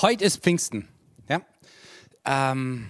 Heute 0.00 0.24
ist 0.24 0.44
Pfingsten. 0.44 0.86
Ja? 1.28 1.40
Ähm, 2.24 2.88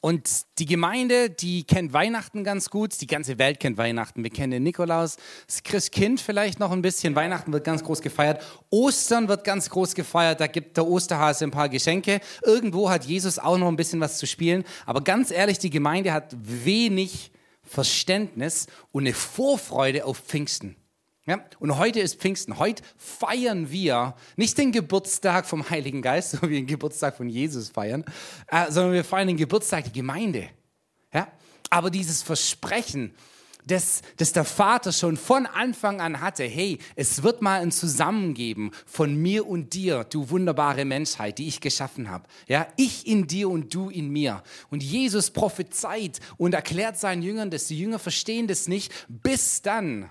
und 0.00 0.28
die 0.60 0.66
Gemeinde, 0.66 1.30
die 1.30 1.64
kennt 1.64 1.92
Weihnachten 1.92 2.44
ganz 2.44 2.70
gut. 2.70 3.00
Die 3.00 3.08
ganze 3.08 3.38
Welt 3.38 3.58
kennt 3.58 3.76
Weihnachten. 3.76 4.22
Wir 4.22 4.30
kennen 4.30 4.52
den 4.52 4.62
Nikolaus, 4.62 5.16
das 5.48 5.64
Christkind 5.64 6.20
vielleicht 6.20 6.60
noch 6.60 6.70
ein 6.70 6.80
bisschen. 6.80 7.16
Weihnachten 7.16 7.52
wird 7.52 7.64
ganz 7.64 7.82
groß 7.82 8.02
gefeiert. 8.02 8.40
Ostern 8.70 9.26
wird 9.26 9.42
ganz 9.42 9.68
groß 9.68 9.96
gefeiert. 9.96 10.38
Da 10.38 10.46
gibt 10.46 10.76
der 10.76 10.86
Osterhase 10.86 11.44
ein 11.44 11.50
paar 11.50 11.68
Geschenke. 11.68 12.20
Irgendwo 12.44 12.88
hat 12.88 13.04
Jesus 13.04 13.40
auch 13.40 13.58
noch 13.58 13.66
ein 13.66 13.76
bisschen 13.76 13.98
was 13.98 14.18
zu 14.18 14.26
spielen. 14.26 14.62
Aber 14.86 15.00
ganz 15.00 15.32
ehrlich, 15.32 15.58
die 15.58 15.70
Gemeinde 15.70 16.12
hat 16.12 16.36
wenig 16.40 17.32
Verständnis 17.64 18.68
und 18.92 19.02
eine 19.02 19.14
Vorfreude 19.14 20.04
auf 20.04 20.18
Pfingsten. 20.18 20.76
Ja? 21.26 21.44
Und 21.60 21.78
heute 21.78 22.00
ist 22.00 22.20
Pfingsten. 22.20 22.58
Heute 22.58 22.82
feiern 22.96 23.70
wir 23.70 24.14
nicht 24.36 24.58
den 24.58 24.72
Geburtstag 24.72 25.46
vom 25.46 25.68
Heiligen 25.70 26.02
Geist, 26.02 26.30
so 26.32 26.42
wie 26.42 26.54
den 26.54 26.66
Geburtstag 26.66 27.16
von 27.16 27.28
Jesus 27.28 27.70
feiern, 27.70 28.04
äh, 28.48 28.70
sondern 28.70 28.92
wir 28.92 29.04
feiern 29.04 29.28
den 29.28 29.36
Geburtstag 29.36 29.84
der 29.84 29.92
Gemeinde. 29.92 30.48
Ja? 31.12 31.28
Aber 31.70 31.90
dieses 31.90 32.22
Versprechen, 32.22 33.14
das, 33.64 34.02
das 34.16 34.32
der 34.32 34.44
Vater 34.44 34.90
schon 34.90 35.16
von 35.16 35.46
Anfang 35.46 36.00
an 36.00 36.20
hatte, 36.20 36.42
hey, 36.42 36.78
es 36.96 37.22
wird 37.22 37.42
mal 37.42 37.60
ein 37.60 37.70
Zusammengeben 37.70 38.72
von 38.86 39.14
mir 39.14 39.46
und 39.46 39.74
dir, 39.74 40.02
du 40.02 40.30
wunderbare 40.30 40.84
Menschheit, 40.84 41.38
die 41.38 41.46
ich 41.46 41.60
geschaffen 41.60 42.10
habe. 42.10 42.28
Ja, 42.48 42.66
ich 42.76 43.06
in 43.06 43.28
dir 43.28 43.48
und 43.48 43.72
du 43.72 43.88
in 43.88 44.10
mir. 44.10 44.42
Und 44.70 44.82
Jesus 44.82 45.30
prophezeit 45.30 46.18
und 46.38 46.54
erklärt 46.54 46.98
seinen 46.98 47.22
Jüngern 47.22 47.50
dass 47.50 47.68
Die 47.68 47.78
Jünger 47.78 48.00
verstehen 48.00 48.48
das 48.48 48.66
nicht, 48.66 48.92
bis 49.08 49.62
dann 49.62 50.10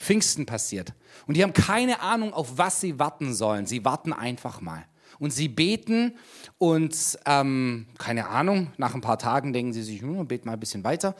Pfingsten 0.00 0.46
passiert. 0.46 0.94
Und 1.26 1.36
die 1.36 1.42
haben 1.42 1.52
keine 1.52 2.00
Ahnung, 2.00 2.32
auf 2.32 2.56
was 2.56 2.80
sie 2.80 2.98
warten 2.98 3.34
sollen. 3.34 3.66
Sie 3.66 3.84
warten 3.84 4.12
einfach 4.12 4.60
mal. 4.62 4.84
Und 5.18 5.32
sie 5.32 5.48
beten 5.48 6.16
und 6.56 7.18
ähm, 7.26 7.86
keine 7.98 8.28
Ahnung, 8.28 8.72
nach 8.78 8.94
ein 8.94 9.02
paar 9.02 9.18
Tagen 9.18 9.52
denken 9.52 9.74
sie 9.74 9.82
sich, 9.82 10.00
hm, 10.00 10.26
beten 10.26 10.48
mal 10.48 10.54
ein 10.54 10.60
bisschen 10.60 10.82
weiter. 10.82 11.14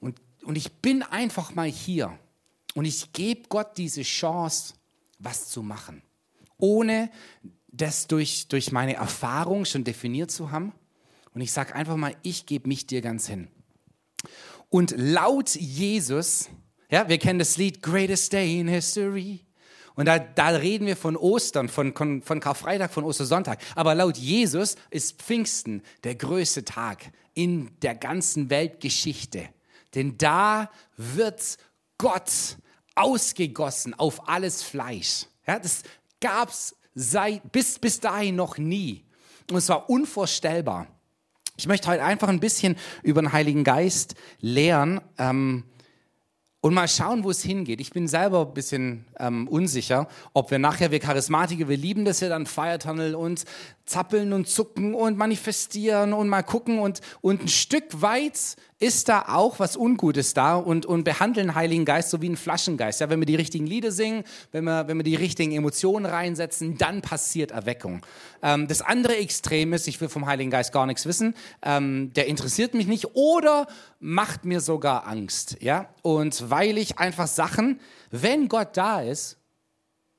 Und, 0.00 0.18
und 0.42 0.56
ich 0.56 0.72
bin 0.72 1.02
einfach 1.02 1.54
mal 1.54 1.68
hier. 1.68 2.18
Und 2.74 2.86
ich 2.86 3.12
gebe 3.12 3.48
Gott 3.50 3.76
diese 3.76 4.02
Chance, 4.02 4.74
was 5.18 5.50
zu 5.50 5.62
machen. 5.62 6.00
Ohne 6.56 7.10
das 7.66 8.06
durch, 8.06 8.48
durch 8.48 8.72
meine 8.72 8.94
Erfahrung 8.94 9.66
schon 9.66 9.84
definiert 9.84 10.30
zu 10.30 10.50
haben. 10.50 10.72
Und 11.34 11.42
ich 11.42 11.52
sage 11.52 11.74
einfach 11.74 11.96
mal, 11.96 12.16
ich 12.22 12.46
gebe 12.46 12.68
mich 12.68 12.86
dir 12.86 13.02
ganz 13.02 13.28
hin. 13.28 13.48
Und 14.70 14.94
laut 14.96 15.54
Jesus 15.54 16.48
ja, 16.90 17.08
wir 17.08 17.18
kennen 17.18 17.38
das 17.38 17.56
Lied 17.56 17.82
Greatest 17.82 18.32
Day 18.32 18.60
in 18.60 18.68
History. 18.68 19.40
Und 19.94 20.06
da, 20.06 20.18
da 20.20 20.48
reden 20.48 20.86
wir 20.86 20.96
von 20.96 21.16
Ostern, 21.16 21.68
von, 21.68 21.92
von 22.22 22.40
Karfreitag, 22.40 22.92
von 22.92 23.04
Ostersonntag. 23.04 23.58
Aber 23.74 23.94
laut 23.96 24.16
Jesus 24.16 24.76
ist 24.90 25.20
Pfingsten 25.20 25.82
der 26.04 26.14
größte 26.14 26.64
Tag 26.64 27.10
in 27.34 27.70
der 27.82 27.96
ganzen 27.96 28.48
Weltgeschichte. 28.48 29.48
Denn 29.94 30.16
da 30.16 30.70
wird 30.96 31.58
Gott 31.98 32.30
ausgegossen 32.94 33.94
auf 33.94 34.28
alles 34.28 34.62
Fleisch. 34.62 35.26
Ja, 35.46 35.58
das 35.58 35.82
gab's 36.20 36.76
seit, 36.94 37.50
bis, 37.50 37.78
bis 37.78 38.00
dahin 38.00 38.36
noch 38.36 38.56
nie. 38.56 39.04
Und 39.50 39.56
es 39.56 39.68
war 39.68 39.90
unvorstellbar. 39.90 40.86
Ich 41.56 41.66
möchte 41.66 41.88
heute 41.88 42.04
einfach 42.04 42.28
ein 42.28 42.40
bisschen 42.40 42.76
über 43.02 43.20
den 43.20 43.32
Heiligen 43.32 43.64
Geist 43.64 44.14
lehren. 44.40 45.00
Ähm, 45.18 45.64
und 46.60 46.74
mal 46.74 46.88
schauen, 46.88 47.22
wo 47.24 47.30
es 47.30 47.42
hingeht. 47.42 47.80
Ich 47.80 47.90
bin 47.90 48.08
selber 48.08 48.46
ein 48.46 48.54
bisschen 48.54 49.04
ähm, 49.18 49.46
unsicher, 49.48 50.08
ob 50.32 50.50
wir 50.50 50.58
nachher, 50.58 50.90
wir 50.90 50.98
Charismatiker, 50.98 51.68
wir 51.68 51.76
lieben 51.76 52.04
das 52.04 52.20
ja 52.20 52.28
dann 52.28 52.46
Feiertunnel 52.46 53.14
und 53.14 53.44
zappeln 53.88 54.32
und 54.32 54.48
zucken 54.48 54.94
und 54.94 55.16
manifestieren 55.16 56.12
und 56.12 56.28
mal 56.28 56.42
gucken 56.42 56.78
und, 56.78 57.00
und 57.20 57.42
ein 57.42 57.48
Stück 57.48 58.02
weit 58.02 58.56
ist 58.80 59.08
da 59.08 59.24
auch 59.28 59.58
was 59.58 59.76
Ungutes 59.76 60.34
da 60.34 60.54
und, 60.56 60.86
und 60.86 61.02
behandeln 61.04 61.54
Heiligen 61.54 61.84
Geist 61.84 62.10
so 62.10 62.22
wie 62.22 62.28
ein 62.28 62.36
Flaschengeist. 62.36 63.00
Ja, 63.00 63.10
wenn 63.10 63.18
wir 63.18 63.26
die 63.26 63.34
richtigen 63.34 63.66
Lieder 63.66 63.90
singen, 63.90 64.22
wenn 64.52 64.64
wir, 64.64 64.86
wenn 64.86 64.98
wir 64.98 65.04
die 65.04 65.16
richtigen 65.16 65.52
Emotionen 65.52 66.06
reinsetzen, 66.06 66.78
dann 66.78 67.02
passiert 67.02 67.50
Erweckung. 67.50 68.02
Ähm, 68.42 68.68
das 68.68 68.82
andere 68.82 69.16
Extrem 69.16 69.72
ist, 69.72 69.88
ich 69.88 70.00
will 70.00 70.08
vom 70.08 70.26
Heiligen 70.26 70.50
Geist 70.50 70.72
gar 70.72 70.86
nichts 70.86 71.06
wissen, 71.06 71.34
ähm, 71.62 72.12
der 72.14 72.26
interessiert 72.26 72.74
mich 72.74 72.86
nicht 72.86 73.16
oder 73.16 73.66
macht 73.98 74.44
mir 74.44 74.60
sogar 74.60 75.06
Angst. 75.06 75.56
Ja, 75.60 75.88
und 76.02 76.50
weil 76.50 76.78
ich 76.78 76.98
einfach 76.98 77.26
Sachen, 77.26 77.80
wenn 78.10 78.48
Gott 78.48 78.76
da 78.76 79.00
ist, 79.00 79.38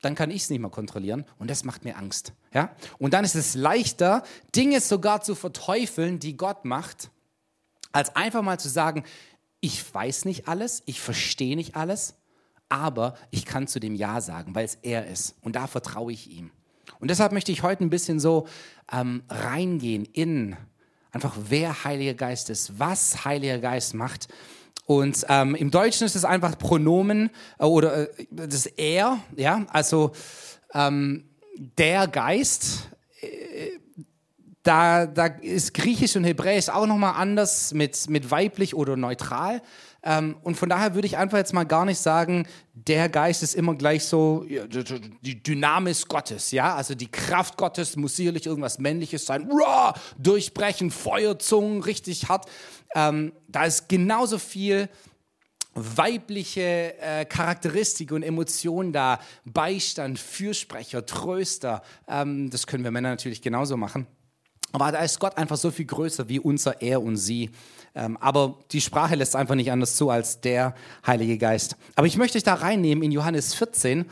dann 0.00 0.14
kann 0.14 0.30
ich 0.30 0.42
es 0.42 0.50
nicht 0.50 0.60
mehr 0.60 0.70
kontrollieren 0.70 1.24
und 1.38 1.50
das 1.50 1.64
macht 1.64 1.84
mir 1.84 1.96
Angst. 1.96 2.32
Ja? 2.52 2.74
Und 2.98 3.14
dann 3.14 3.24
ist 3.24 3.34
es 3.34 3.54
leichter, 3.54 4.22
Dinge 4.54 4.80
sogar 4.80 5.22
zu 5.22 5.34
verteufeln, 5.34 6.18
die 6.18 6.36
Gott 6.36 6.64
macht, 6.64 7.10
als 7.92 8.14
einfach 8.16 8.42
mal 8.42 8.58
zu 8.58 8.68
sagen, 8.68 9.04
ich 9.60 9.92
weiß 9.92 10.24
nicht 10.24 10.48
alles, 10.48 10.82
ich 10.86 11.00
verstehe 11.00 11.56
nicht 11.56 11.76
alles, 11.76 12.14
aber 12.68 13.14
ich 13.30 13.44
kann 13.44 13.66
zu 13.66 13.80
dem 13.80 13.94
Ja 13.94 14.20
sagen, 14.20 14.54
weil 14.54 14.64
es 14.64 14.78
er 14.82 15.06
ist 15.06 15.34
und 15.42 15.56
da 15.56 15.66
vertraue 15.66 16.12
ich 16.12 16.30
ihm. 16.30 16.50
Und 16.98 17.10
deshalb 17.10 17.32
möchte 17.32 17.52
ich 17.52 17.62
heute 17.62 17.84
ein 17.84 17.90
bisschen 17.90 18.20
so 18.20 18.46
ähm, 18.92 19.22
reingehen 19.28 20.04
in 20.04 20.56
einfach, 21.12 21.36
wer 21.48 21.84
Heiliger 21.84 22.14
Geist 22.14 22.50
ist, 22.50 22.78
was 22.78 23.24
Heiliger 23.24 23.58
Geist 23.58 23.94
macht 23.94 24.28
und 24.90 25.24
ähm, 25.28 25.54
im 25.54 25.70
Deutschen 25.70 26.04
ist 26.04 26.16
es 26.16 26.24
einfach 26.24 26.58
Pronomen 26.58 27.30
äh, 27.60 27.64
oder 27.64 28.10
äh, 28.10 28.26
das 28.32 28.66
Er, 28.66 29.20
ja, 29.36 29.64
also 29.68 30.10
ähm, 30.74 31.26
der 31.78 32.08
Geist. 32.08 32.88
Äh, 33.20 33.78
da, 34.64 35.06
da 35.06 35.26
ist 35.26 35.74
Griechisch 35.74 36.16
und 36.16 36.24
Hebräisch 36.24 36.70
auch 36.70 36.86
nochmal 36.86 37.14
anders 37.16 37.72
mit, 37.72 38.10
mit 38.10 38.32
weiblich 38.32 38.74
oder 38.74 38.96
neutral. 38.96 39.62
Ähm, 40.02 40.36
und 40.42 40.56
von 40.56 40.68
daher 40.68 40.94
würde 40.94 41.06
ich 41.06 41.16
einfach 41.16 41.38
jetzt 41.38 41.52
mal 41.52 41.64
gar 41.64 41.84
nicht 41.84 41.98
sagen, 41.98 42.46
der 42.72 43.08
Geist 43.08 43.42
ist 43.42 43.54
immer 43.54 43.74
gleich 43.74 44.04
so 44.04 44.46
ja, 44.48 44.64
die 44.66 45.42
Dynamis 45.42 46.06
Gottes, 46.06 46.50
ja, 46.52 46.74
also 46.74 46.94
die 46.94 47.10
Kraft 47.10 47.58
Gottes 47.58 47.96
muss 47.96 48.16
sicherlich 48.16 48.46
irgendwas 48.46 48.78
Männliches 48.78 49.26
sein, 49.26 49.50
Ruah, 49.50 49.94
durchbrechen, 50.18 50.90
Feuerzungen, 50.90 51.82
richtig 51.82 52.28
hart. 52.28 52.46
Ähm, 52.94 53.32
da 53.48 53.64
ist 53.64 53.88
genauso 53.88 54.38
viel 54.38 54.88
weibliche 55.74 56.98
äh, 56.98 57.24
Charakteristik 57.24 58.12
und 58.12 58.22
Emotionen 58.22 58.92
da, 58.92 59.20
Beistand, 59.44 60.18
Fürsprecher, 60.18 61.06
Tröster. 61.06 61.82
Ähm, 62.08 62.50
das 62.50 62.66
können 62.66 62.84
wir 62.84 62.90
Männer 62.90 63.10
natürlich 63.10 63.42
genauso 63.42 63.76
machen. 63.76 64.06
Aber 64.72 64.92
da 64.92 64.98
ist 64.98 65.18
Gott 65.18 65.36
einfach 65.36 65.56
so 65.56 65.70
viel 65.70 65.86
größer 65.86 66.28
wie 66.28 66.38
unser 66.38 66.80
Er 66.82 67.02
und 67.02 67.16
Sie. 67.16 67.50
Ähm, 67.94 68.16
aber 68.18 68.58
die 68.70 68.80
Sprache 68.80 69.16
lässt 69.16 69.34
einfach 69.34 69.56
nicht 69.56 69.72
anders 69.72 69.96
zu 69.96 70.10
als 70.10 70.40
der 70.40 70.74
Heilige 71.06 71.38
Geist. 71.38 71.76
Aber 71.96 72.06
ich 72.06 72.16
möchte 72.16 72.38
euch 72.38 72.44
da 72.44 72.54
reinnehmen 72.54 73.02
in 73.02 73.10
Johannes 73.10 73.54
14. 73.54 74.06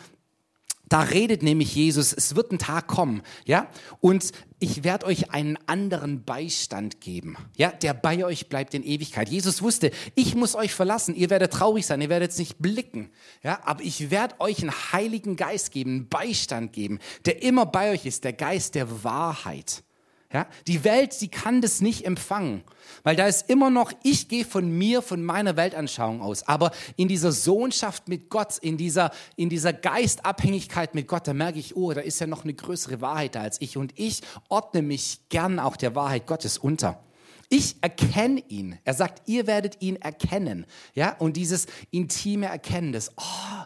Da 0.88 1.02
redet 1.02 1.42
nämlich 1.42 1.74
Jesus, 1.74 2.14
es 2.14 2.34
wird 2.34 2.50
ein 2.50 2.58
Tag 2.58 2.86
kommen, 2.86 3.22
ja, 3.44 3.69
und 4.00 4.32
ich 4.58 4.84
werde 4.84 5.04
euch 5.06 5.32
einen 5.32 5.58
anderen 5.66 6.24
Beistand 6.24 7.02
geben, 7.02 7.36
ja, 7.56 7.70
der 7.70 7.92
bei 7.92 8.25
euch 8.25 8.48
bleibt 8.48 8.72
in 8.72 8.82
Ewigkeit. 8.82 9.28
Jesus 9.28 9.60
wusste, 9.60 9.90
ich 10.14 10.34
muss 10.34 10.54
euch 10.54 10.72
verlassen, 10.72 11.14
ihr 11.14 11.28
werdet 11.28 11.52
traurig 11.52 11.84
sein, 11.84 12.00
ihr 12.00 12.08
werdet 12.08 12.30
es 12.30 12.38
nicht 12.38 12.58
blicken, 12.58 13.10
ja, 13.42 13.60
aber 13.64 13.82
ich 13.82 14.10
werde 14.10 14.40
euch 14.40 14.62
einen 14.62 14.72
Heiligen 14.92 15.36
Geist 15.36 15.72
geben, 15.72 15.90
einen 15.90 16.08
Beistand 16.08 16.72
geben, 16.72 17.00
der 17.26 17.42
immer 17.42 17.66
bei 17.66 17.90
euch 17.90 18.06
ist, 18.06 18.25
der 18.25 18.32
Geist 18.32 18.75
der 18.75 19.04
Wahrheit. 19.04 19.84
Ja, 20.30 20.46
die 20.66 20.84
Welt, 20.84 21.18
die 21.22 21.28
kann 21.28 21.62
das 21.62 21.80
nicht 21.80 22.04
empfangen, 22.04 22.62
weil 23.02 23.16
da 23.16 23.26
ist 23.26 23.48
immer 23.48 23.70
noch, 23.70 23.92
ich 24.02 24.28
gehe 24.28 24.44
von 24.44 24.70
mir, 24.70 25.00
von 25.00 25.25
meiner 25.25 25.56
Weltanschauung 25.56 26.20
aus. 26.20 26.46
Aber 26.46 26.70
in 26.96 27.08
dieser 27.08 27.32
Sohnschaft 27.32 28.08
mit 28.08 28.28
Gott, 28.28 28.58
in 28.58 28.76
dieser, 28.76 29.10
in 29.36 29.48
dieser 29.48 29.72
Geistabhängigkeit 29.72 30.94
mit 30.94 31.08
Gott, 31.08 31.26
da 31.26 31.32
merke 31.32 31.58
ich, 31.58 31.76
oh, 31.76 31.94
da 31.94 32.02
ist 32.02 32.20
ja 32.20 32.26
noch 32.26 32.44
eine 32.44 32.52
größere 32.52 33.00
Wahrheit 33.00 33.36
da 33.36 33.40
als 33.40 33.58
ich. 33.62 33.78
Und 33.78 33.98
ich 33.98 34.20
ordne 34.50 34.82
mich 34.82 35.20
gern 35.30 35.58
auch 35.58 35.76
der 35.76 35.94
Wahrheit 35.94 36.26
Gottes 36.26 36.58
unter. 36.58 37.02
Ich 37.48 37.76
erkenne 37.81 38.42
ihn. 38.48 38.78
Er 38.84 38.92
sagt, 38.92 39.26
ihr 39.26 39.46
werdet 39.46 39.81
ihn 39.81 39.96
erkennen. 39.96 40.66
Ja, 40.94 41.16
und 41.16 41.38
dieses 41.38 41.66
intime 41.90 42.46
Erkennen, 42.46 42.92
das, 42.92 43.12
oh, 43.16 43.64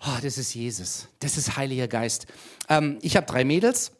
oh 0.00 0.18
das 0.22 0.38
ist 0.38 0.54
Jesus, 0.54 1.08
das 1.18 1.36
ist 1.36 1.58
Heiliger 1.58 1.86
Geist. 1.86 2.26
Ähm, 2.70 2.98
ich 3.02 3.14
habe 3.18 3.26
drei 3.26 3.44
Mädels 3.44 3.92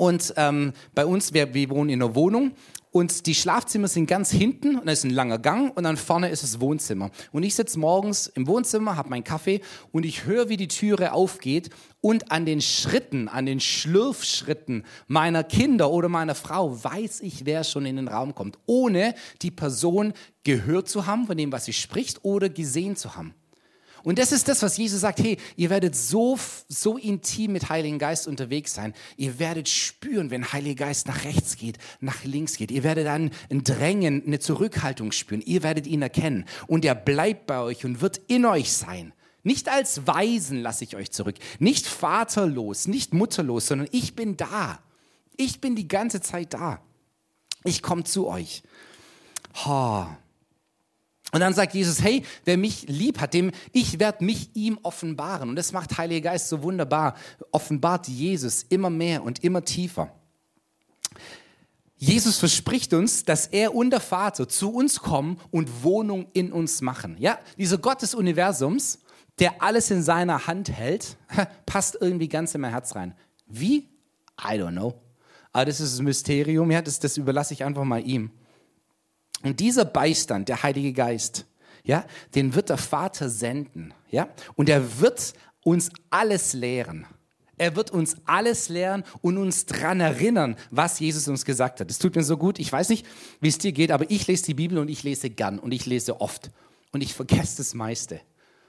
und 0.00 0.32
ähm, 0.38 0.72
bei 0.94 1.04
uns, 1.04 1.34
wir, 1.34 1.52
wir 1.52 1.68
wohnen 1.68 1.90
in 1.90 2.02
einer 2.02 2.14
Wohnung 2.14 2.52
und 2.90 3.26
die 3.26 3.34
Schlafzimmer 3.34 3.86
sind 3.86 4.06
ganz 4.06 4.30
hinten 4.30 4.76
und 4.76 4.86
da 4.86 4.92
ist 4.92 5.04
ein 5.04 5.10
langer 5.10 5.38
Gang 5.38 5.76
und 5.76 5.84
dann 5.84 5.98
vorne 5.98 6.30
ist 6.30 6.42
das 6.42 6.58
Wohnzimmer. 6.58 7.10
Und 7.32 7.42
ich 7.42 7.54
sitze 7.54 7.78
morgens 7.78 8.26
im 8.26 8.46
Wohnzimmer, 8.46 8.96
habe 8.96 9.10
meinen 9.10 9.24
Kaffee 9.24 9.60
und 9.92 10.06
ich 10.06 10.24
höre, 10.24 10.48
wie 10.48 10.56
die 10.56 10.68
Türe 10.68 11.12
aufgeht 11.12 11.68
und 12.00 12.32
an 12.32 12.46
den 12.46 12.62
Schritten, 12.62 13.28
an 13.28 13.44
den 13.44 13.60
Schlürfschritten 13.60 14.86
meiner 15.06 15.44
Kinder 15.44 15.90
oder 15.90 16.08
meiner 16.08 16.34
Frau 16.34 16.82
weiß 16.82 17.20
ich, 17.20 17.44
wer 17.44 17.62
schon 17.62 17.84
in 17.84 17.96
den 17.96 18.08
Raum 18.08 18.34
kommt, 18.34 18.58
ohne 18.64 19.14
die 19.42 19.50
Person 19.50 20.14
gehört 20.44 20.88
zu 20.88 21.04
haben 21.04 21.26
von 21.26 21.36
dem, 21.36 21.52
was 21.52 21.66
sie 21.66 21.74
spricht 21.74 22.24
oder 22.24 22.48
gesehen 22.48 22.96
zu 22.96 23.16
haben. 23.16 23.34
Und 24.02 24.18
das 24.18 24.32
ist 24.32 24.48
das, 24.48 24.62
was 24.62 24.76
Jesus 24.76 25.00
sagt, 25.00 25.20
hey, 25.20 25.36
ihr 25.56 25.70
werdet 25.70 25.94
so, 25.94 26.38
so 26.68 26.96
intim 26.96 27.52
mit 27.52 27.68
Heiligen 27.68 27.98
Geist 27.98 28.26
unterwegs 28.26 28.74
sein. 28.74 28.94
Ihr 29.16 29.38
werdet 29.38 29.68
spüren, 29.68 30.30
wenn 30.30 30.52
Heiliger 30.52 30.86
Geist 30.86 31.06
nach 31.06 31.24
rechts 31.24 31.56
geht, 31.56 31.78
nach 32.00 32.24
links 32.24 32.56
geht. 32.56 32.70
Ihr 32.70 32.82
werdet 32.82 33.06
dann 33.06 33.30
ein 33.50 33.64
Drängen, 33.64 34.22
eine 34.26 34.38
Zurückhaltung 34.38 35.12
spüren. 35.12 35.42
Ihr 35.42 35.62
werdet 35.62 35.86
ihn 35.86 36.02
erkennen. 36.02 36.46
Und 36.66 36.84
er 36.84 36.94
bleibt 36.94 37.46
bei 37.46 37.60
euch 37.60 37.84
und 37.84 38.00
wird 38.00 38.20
in 38.28 38.46
euch 38.46 38.72
sein. 38.72 39.12
Nicht 39.42 39.68
als 39.68 40.06
Weisen 40.06 40.60
lasse 40.60 40.84
ich 40.84 40.96
euch 40.96 41.10
zurück. 41.10 41.36
Nicht 41.58 41.86
vaterlos, 41.86 42.86
nicht 42.86 43.14
mutterlos, 43.14 43.66
sondern 43.66 43.88
ich 43.90 44.14
bin 44.14 44.36
da. 44.36 44.80
Ich 45.36 45.60
bin 45.60 45.76
die 45.76 45.88
ganze 45.88 46.20
Zeit 46.20 46.52
da. 46.52 46.80
Ich 47.64 47.82
komme 47.82 48.04
zu 48.04 48.26
euch. 48.26 48.62
Oh. 49.66 50.06
Und 51.32 51.40
dann 51.40 51.54
sagt 51.54 51.74
Jesus, 51.74 52.02
hey, 52.02 52.24
wer 52.44 52.56
mich 52.56 52.86
lieb 52.88 53.20
hat, 53.20 53.34
dem 53.34 53.52
ich 53.72 54.00
werde 54.00 54.24
mich 54.24 54.50
ihm 54.54 54.78
offenbaren. 54.82 55.48
Und 55.50 55.56
das 55.56 55.72
macht 55.72 55.96
Heiliger 55.98 56.30
Geist 56.30 56.48
so 56.48 56.62
wunderbar. 56.62 57.14
Offenbart 57.52 58.08
Jesus 58.08 58.64
immer 58.64 58.90
mehr 58.90 59.22
und 59.22 59.44
immer 59.44 59.64
tiefer. 59.64 60.12
Jesus 61.96 62.38
verspricht 62.38 62.94
uns, 62.94 63.24
dass 63.24 63.46
er 63.46 63.74
und 63.74 63.90
der 63.90 64.00
Vater 64.00 64.48
zu 64.48 64.72
uns 64.72 65.00
kommen 65.00 65.38
und 65.50 65.84
Wohnung 65.84 66.28
in 66.32 66.50
uns 66.50 66.80
machen. 66.80 67.16
Ja, 67.18 67.38
dieser 67.58 67.76
Gott 67.76 68.00
des 68.00 68.14
Universums, 68.14 69.00
der 69.38 69.62
alles 69.62 69.90
in 69.90 70.02
seiner 70.02 70.46
Hand 70.46 70.70
hält, 70.70 71.18
passt 71.66 71.98
irgendwie 72.00 72.28
ganz 72.28 72.54
in 72.54 72.62
mein 72.62 72.70
Herz 72.70 72.96
rein. 72.96 73.14
Wie? 73.46 73.88
I 74.40 74.54
don't 74.54 74.72
know. 74.72 74.94
Aber 75.52 75.66
das 75.66 75.80
ist 75.80 75.94
das 75.94 76.00
Mysterium, 76.00 76.70
ja, 76.70 76.80
das, 76.80 77.00
das 77.00 77.16
überlasse 77.16 77.52
ich 77.52 77.64
einfach 77.64 77.84
mal 77.84 78.06
ihm. 78.06 78.30
Und 79.42 79.60
dieser 79.60 79.84
Beistand, 79.84 80.48
der 80.48 80.62
Heilige 80.62 80.92
Geist, 80.92 81.46
ja, 81.84 82.04
den 82.34 82.54
wird 82.54 82.68
der 82.68 82.78
Vater 82.78 83.28
senden, 83.28 83.94
ja, 84.10 84.28
und 84.54 84.68
er 84.68 85.00
wird 85.00 85.32
uns 85.62 85.90
alles 86.10 86.52
lehren. 86.52 87.06
Er 87.56 87.76
wird 87.76 87.90
uns 87.90 88.16
alles 88.24 88.70
lehren 88.70 89.04
und 89.20 89.36
uns 89.36 89.66
daran 89.66 90.00
erinnern, 90.00 90.56
was 90.70 90.98
Jesus 90.98 91.28
uns 91.28 91.44
gesagt 91.44 91.80
hat. 91.80 91.90
Es 91.90 91.98
tut 91.98 92.16
mir 92.16 92.22
so 92.22 92.38
gut. 92.38 92.58
Ich 92.58 92.72
weiß 92.72 92.88
nicht, 92.88 93.06
wie 93.42 93.48
es 93.48 93.58
dir 93.58 93.72
geht, 93.72 93.90
aber 93.90 94.10
ich 94.10 94.26
lese 94.26 94.44
die 94.46 94.54
Bibel 94.54 94.78
und 94.78 94.88
ich 94.88 95.02
lese 95.02 95.28
gern 95.28 95.58
und 95.58 95.72
ich 95.72 95.84
lese 95.84 96.22
oft 96.22 96.50
und 96.92 97.02
ich 97.02 97.12
vergesse 97.12 97.58
das 97.58 97.74
meiste. 97.74 98.22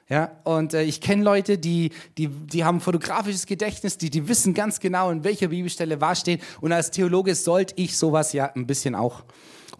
Ja, 0.09 0.37
und 0.43 0.73
äh, 0.73 0.83
ich 0.83 0.99
kenne 0.99 1.23
Leute, 1.23 1.57
die, 1.57 1.91
die, 2.17 2.27
die 2.27 2.65
haben 2.65 2.81
fotografisches 2.81 3.45
Gedächtnis, 3.45 3.97
die, 3.97 4.09
die 4.09 4.27
wissen 4.27 4.53
ganz 4.53 4.81
genau, 4.81 5.09
in 5.09 5.23
welcher 5.23 5.47
Bibelstelle 5.47 6.01
was 6.01 6.19
steht. 6.19 6.41
Und 6.59 6.73
als 6.73 6.91
Theologe 6.91 7.33
sollte 7.33 7.75
ich 7.77 7.97
sowas 7.97 8.33
ja 8.33 8.51
ein 8.53 8.67
bisschen 8.67 8.93
auch. 8.93 9.23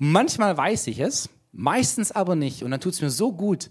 Manchmal 0.01 0.57
weiß 0.57 0.87
ich 0.87 0.99
es, 0.99 1.29
meistens 1.51 2.11
aber 2.11 2.35
nicht. 2.35 2.63
Und 2.63 2.71
dann 2.71 2.81
tut 2.81 2.93
es 2.93 3.01
mir 3.01 3.11
so 3.11 3.31
gut, 3.31 3.69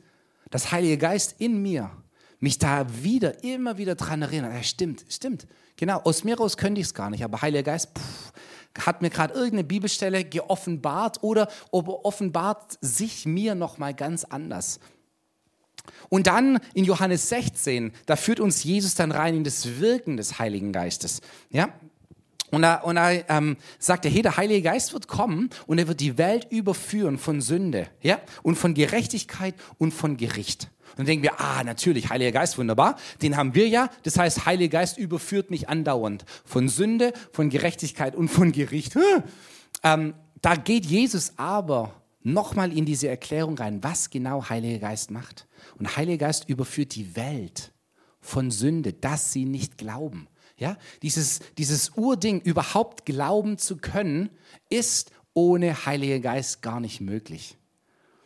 dass 0.50 0.70
Heilige 0.70 0.96
Geist 0.96 1.34
in 1.38 1.60
mir 1.60 1.90
mich 2.38 2.58
da 2.58 2.86
wieder, 3.02 3.42
immer 3.42 3.78
wieder 3.78 3.96
dran 3.96 4.22
erinnert. 4.22 4.54
Ja, 4.54 4.62
stimmt, 4.62 5.04
stimmt. 5.08 5.48
Genau, 5.76 6.00
aus 6.00 6.22
mir 6.22 6.38
raus 6.38 6.56
könnte 6.56 6.80
ich 6.80 6.86
es 6.86 6.94
gar 6.94 7.10
nicht. 7.10 7.24
Aber 7.24 7.42
Heiliger 7.42 7.64
Geist 7.64 7.90
pff, 7.98 8.86
hat 8.86 9.02
mir 9.02 9.10
gerade 9.10 9.34
irgendeine 9.34 9.64
Bibelstelle 9.64 10.24
geoffenbart 10.24 11.22
oder 11.22 11.48
offenbart 11.72 12.78
sich 12.80 13.26
mir 13.26 13.56
nochmal 13.56 13.92
ganz 13.92 14.24
anders. 14.24 14.78
Und 16.10 16.28
dann 16.28 16.60
in 16.74 16.84
Johannes 16.84 17.28
16, 17.28 17.92
da 18.06 18.14
führt 18.14 18.38
uns 18.38 18.62
Jesus 18.62 18.94
dann 18.94 19.10
rein 19.10 19.34
in 19.34 19.44
das 19.44 19.80
Wirken 19.80 20.16
des 20.16 20.38
Heiligen 20.38 20.72
Geistes. 20.72 21.22
Ja? 21.50 21.70
Und 22.50 22.62
da, 22.62 22.76
und 22.76 22.96
da 22.96 23.10
ähm, 23.10 23.56
sagt 23.78 24.04
er, 24.04 24.10
hey, 24.10 24.22
der 24.22 24.36
Heilige 24.36 24.62
Geist 24.62 24.92
wird 24.92 25.08
kommen 25.08 25.50
und 25.66 25.78
er 25.78 25.88
wird 25.88 26.00
die 26.00 26.18
Welt 26.18 26.46
überführen 26.50 27.18
von 27.18 27.40
Sünde 27.40 27.86
ja? 28.02 28.20
und 28.42 28.56
von 28.56 28.74
Gerechtigkeit 28.74 29.54
und 29.78 29.92
von 29.92 30.16
Gericht. 30.16 30.70
Und 30.90 31.00
dann 31.00 31.06
denken 31.06 31.22
wir, 31.22 31.40
ah, 31.40 31.62
natürlich, 31.62 32.10
Heiliger 32.10 32.32
Geist, 32.32 32.58
wunderbar, 32.58 32.96
den 33.22 33.36
haben 33.36 33.54
wir 33.54 33.68
ja. 33.68 33.90
Das 34.02 34.18
heißt, 34.18 34.46
Heiliger 34.46 34.78
Geist 34.78 34.98
überführt 34.98 35.50
mich 35.50 35.68
andauernd 35.68 36.24
von 36.44 36.68
Sünde, 36.68 37.12
von 37.32 37.48
Gerechtigkeit 37.48 38.16
und 38.16 38.28
von 38.28 38.50
Gericht. 38.50 38.96
Ähm, 39.84 40.14
da 40.42 40.56
geht 40.56 40.86
Jesus 40.86 41.34
aber 41.36 41.94
nochmal 42.22 42.76
in 42.76 42.84
diese 42.84 43.08
Erklärung 43.08 43.56
rein, 43.56 43.82
was 43.82 44.10
genau 44.10 44.48
Heiliger 44.48 44.78
Geist 44.78 45.10
macht. 45.10 45.46
Und 45.78 45.96
Heiliger 45.96 46.26
Geist 46.26 46.48
überführt 46.48 46.94
die 46.94 47.14
Welt 47.16 47.72
von 48.20 48.50
Sünde, 48.50 48.92
dass 48.92 49.32
sie 49.32 49.44
nicht 49.44 49.78
glauben. 49.78 50.28
Ja, 50.60 50.76
dieses, 51.02 51.40
dieses 51.58 51.96
Urding, 51.96 52.40
überhaupt 52.42 53.06
glauben 53.06 53.58
zu 53.58 53.78
können, 53.78 54.28
ist 54.68 55.10
ohne 55.32 55.86
Heiliger 55.86 56.20
Geist 56.20 56.60
gar 56.60 56.80
nicht 56.80 57.00
möglich. 57.00 57.56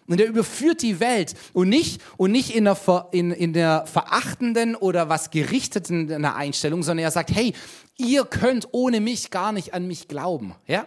Und 0.06 0.20
er 0.20 0.26
überführt 0.26 0.82
die 0.82 1.00
Welt 1.00 1.34
und 1.52 1.69
nicht, 1.69 2.02
und 2.16 2.32
nicht 2.32 2.54
in, 2.54 2.64
der, 2.64 3.08
in, 3.12 3.31
in 3.31 3.52
der 3.52 3.86
verachtenden 3.86 4.75
oder 4.75 5.08
was 5.08 5.31
gerichteten 5.31 6.25
Einstellung, 6.25 6.82
sondern 6.82 7.04
er 7.04 7.10
sagt, 7.10 7.31
hey, 7.31 7.54
ihr 7.96 8.25
könnt 8.25 8.69
ohne 8.72 9.00
mich 9.00 9.31
gar 9.31 9.52
nicht 9.52 9.72
an 9.72 9.86
mich 9.86 10.08
glauben. 10.08 10.54
Ja? 10.66 10.86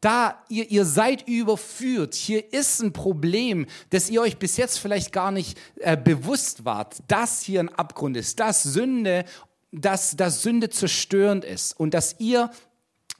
da 0.00 0.42
ihr, 0.48 0.70
ihr 0.70 0.84
seid 0.84 1.28
überführt, 1.28 2.14
hier 2.14 2.52
ist 2.52 2.80
ein 2.80 2.92
Problem, 2.92 3.66
das 3.90 4.08
ihr 4.08 4.22
euch 4.22 4.38
bis 4.38 4.56
jetzt 4.56 4.78
vielleicht 4.78 5.12
gar 5.12 5.30
nicht 5.30 5.58
äh, 5.76 5.96
bewusst 5.96 6.64
wart, 6.64 6.96
dass 7.08 7.42
hier 7.42 7.60
ein 7.60 7.68
Abgrund 7.68 8.16
ist, 8.16 8.40
dass 8.40 8.62
Sünde, 8.62 9.24
dass, 9.72 10.16
dass 10.16 10.42
Sünde 10.42 10.70
zerstörend 10.70 11.44
ist 11.44 11.78
und 11.78 11.94
dass 11.94 12.16
ihr 12.18 12.50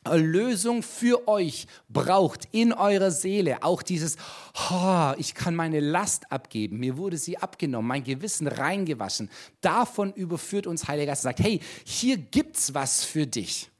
Erlösung 0.04 0.82
für 0.82 1.28
euch 1.28 1.66
braucht 1.88 2.48
in 2.52 2.72
eurer 2.72 3.10
Seele. 3.10 3.62
Auch 3.62 3.82
dieses, 3.82 4.16
oh, 4.70 5.12
ich 5.18 5.34
kann 5.34 5.54
meine 5.54 5.80
Last 5.80 6.32
abgeben, 6.32 6.78
mir 6.78 6.96
wurde 6.96 7.18
sie 7.18 7.36
abgenommen, 7.36 7.88
mein 7.88 8.04
Gewissen 8.04 8.46
reingewaschen. 8.46 9.30
Davon 9.60 10.12
überführt 10.14 10.66
uns 10.66 10.88
Heiliger 10.88 11.12
Geist 11.12 11.24
und 11.24 11.28
sagt, 11.28 11.40
hey, 11.40 11.60
hier 11.84 12.16
gibt's 12.16 12.72
was 12.72 13.04
für 13.04 13.26
dich. 13.26 13.70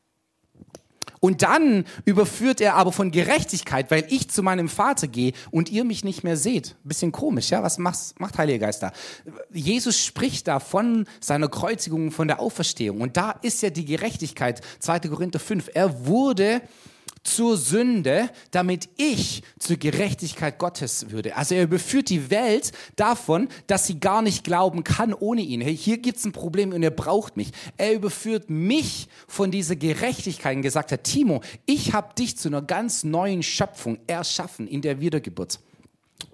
Und 1.20 1.42
dann 1.42 1.84
überführt 2.06 2.62
er 2.62 2.74
aber 2.74 2.92
von 2.92 3.10
Gerechtigkeit, 3.10 3.90
weil 3.90 4.06
ich 4.08 4.30
zu 4.30 4.42
meinem 4.42 4.70
Vater 4.70 5.06
gehe 5.06 5.32
und 5.50 5.70
ihr 5.70 5.84
mich 5.84 6.02
nicht 6.02 6.24
mehr 6.24 6.38
seht. 6.38 6.76
Bisschen 6.82 7.12
komisch, 7.12 7.50
ja? 7.50 7.62
Was 7.62 7.76
macht, 7.76 8.18
macht 8.18 8.38
Heiliger 8.38 8.66
Geist 8.66 8.82
da? 8.82 8.92
Jesus 9.52 10.02
spricht 10.02 10.48
da 10.48 10.60
von 10.60 11.06
seiner 11.20 11.48
Kreuzigung, 11.48 12.10
von 12.10 12.26
der 12.26 12.40
Auferstehung. 12.40 13.02
Und 13.02 13.18
da 13.18 13.32
ist 13.42 13.62
ja 13.62 13.68
die 13.68 13.84
Gerechtigkeit. 13.84 14.62
2. 14.78 15.00
Korinther 15.00 15.38
5. 15.38 15.70
Er 15.74 16.06
wurde 16.06 16.62
zur 17.22 17.56
Sünde, 17.56 18.30
damit 18.50 18.88
ich 18.96 19.42
zur 19.58 19.76
Gerechtigkeit 19.76 20.58
Gottes 20.58 21.10
würde. 21.10 21.36
Also 21.36 21.54
er 21.54 21.64
überführt 21.64 22.08
die 22.08 22.30
Welt 22.30 22.72
davon, 22.96 23.48
dass 23.66 23.86
sie 23.86 24.00
gar 24.00 24.22
nicht 24.22 24.44
glauben 24.44 24.84
kann 24.84 25.12
ohne 25.12 25.42
ihn. 25.42 25.60
Hey, 25.60 25.76
hier 25.76 25.98
gibt 25.98 26.18
es 26.18 26.24
ein 26.24 26.32
Problem 26.32 26.72
und 26.72 26.82
er 26.82 26.90
braucht 26.90 27.36
mich. 27.36 27.50
Er 27.76 27.92
überführt 27.92 28.48
mich 28.48 29.08
von 29.28 29.50
dieser 29.50 29.76
Gerechtigkeit 29.76 30.56
und 30.56 30.62
gesagt 30.62 30.92
hat, 30.92 31.04
Timo, 31.04 31.42
ich 31.66 31.92
habe 31.92 32.14
dich 32.14 32.36
zu 32.36 32.48
einer 32.48 32.62
ganz 32.62 33.04
neuen 33.04 33.42
Schöpfung 33.42 33.98
erschaffen 34.06 34.66
in 34.66 34.80
der 34.82 35.00
Wiedergeburt. 35.00 35.60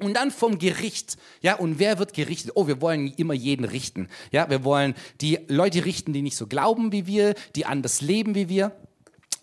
Und 0.00 0.14
dann 0.14 0.30
vom 0.30 0.58
Gericht. 0.58 1.16
Ja, 1.40 1.56
und 1.56 1.78
wer 1.78 1.98
wird 1.98 2.12
gerichtet? 2.12 2.52
Oh, 2.54 2.66
wir 2.66 2.80
wollen 2.80 3.12
immer 3.16 3.34
jeden 3.34 3.64
richten. 3.64 4.08
Ja, 4.30 4.50
wir 4.50 4.64
wollen 4.64 4.94
die 5.20 5.38
Leute 5.48 5.84
richten, 5.84 6.12
die 6.12 6.22
nicht 6.22 6.36
so 6.36 6.46
glauben 6.46 6.92
wie 6.92 7.06
wir, 7.06 7.34
die 7.54 7.66
anders 7.66 8.00
leben 8.00 8.34
wie 8.34 8.48
wir. 8.48 8.72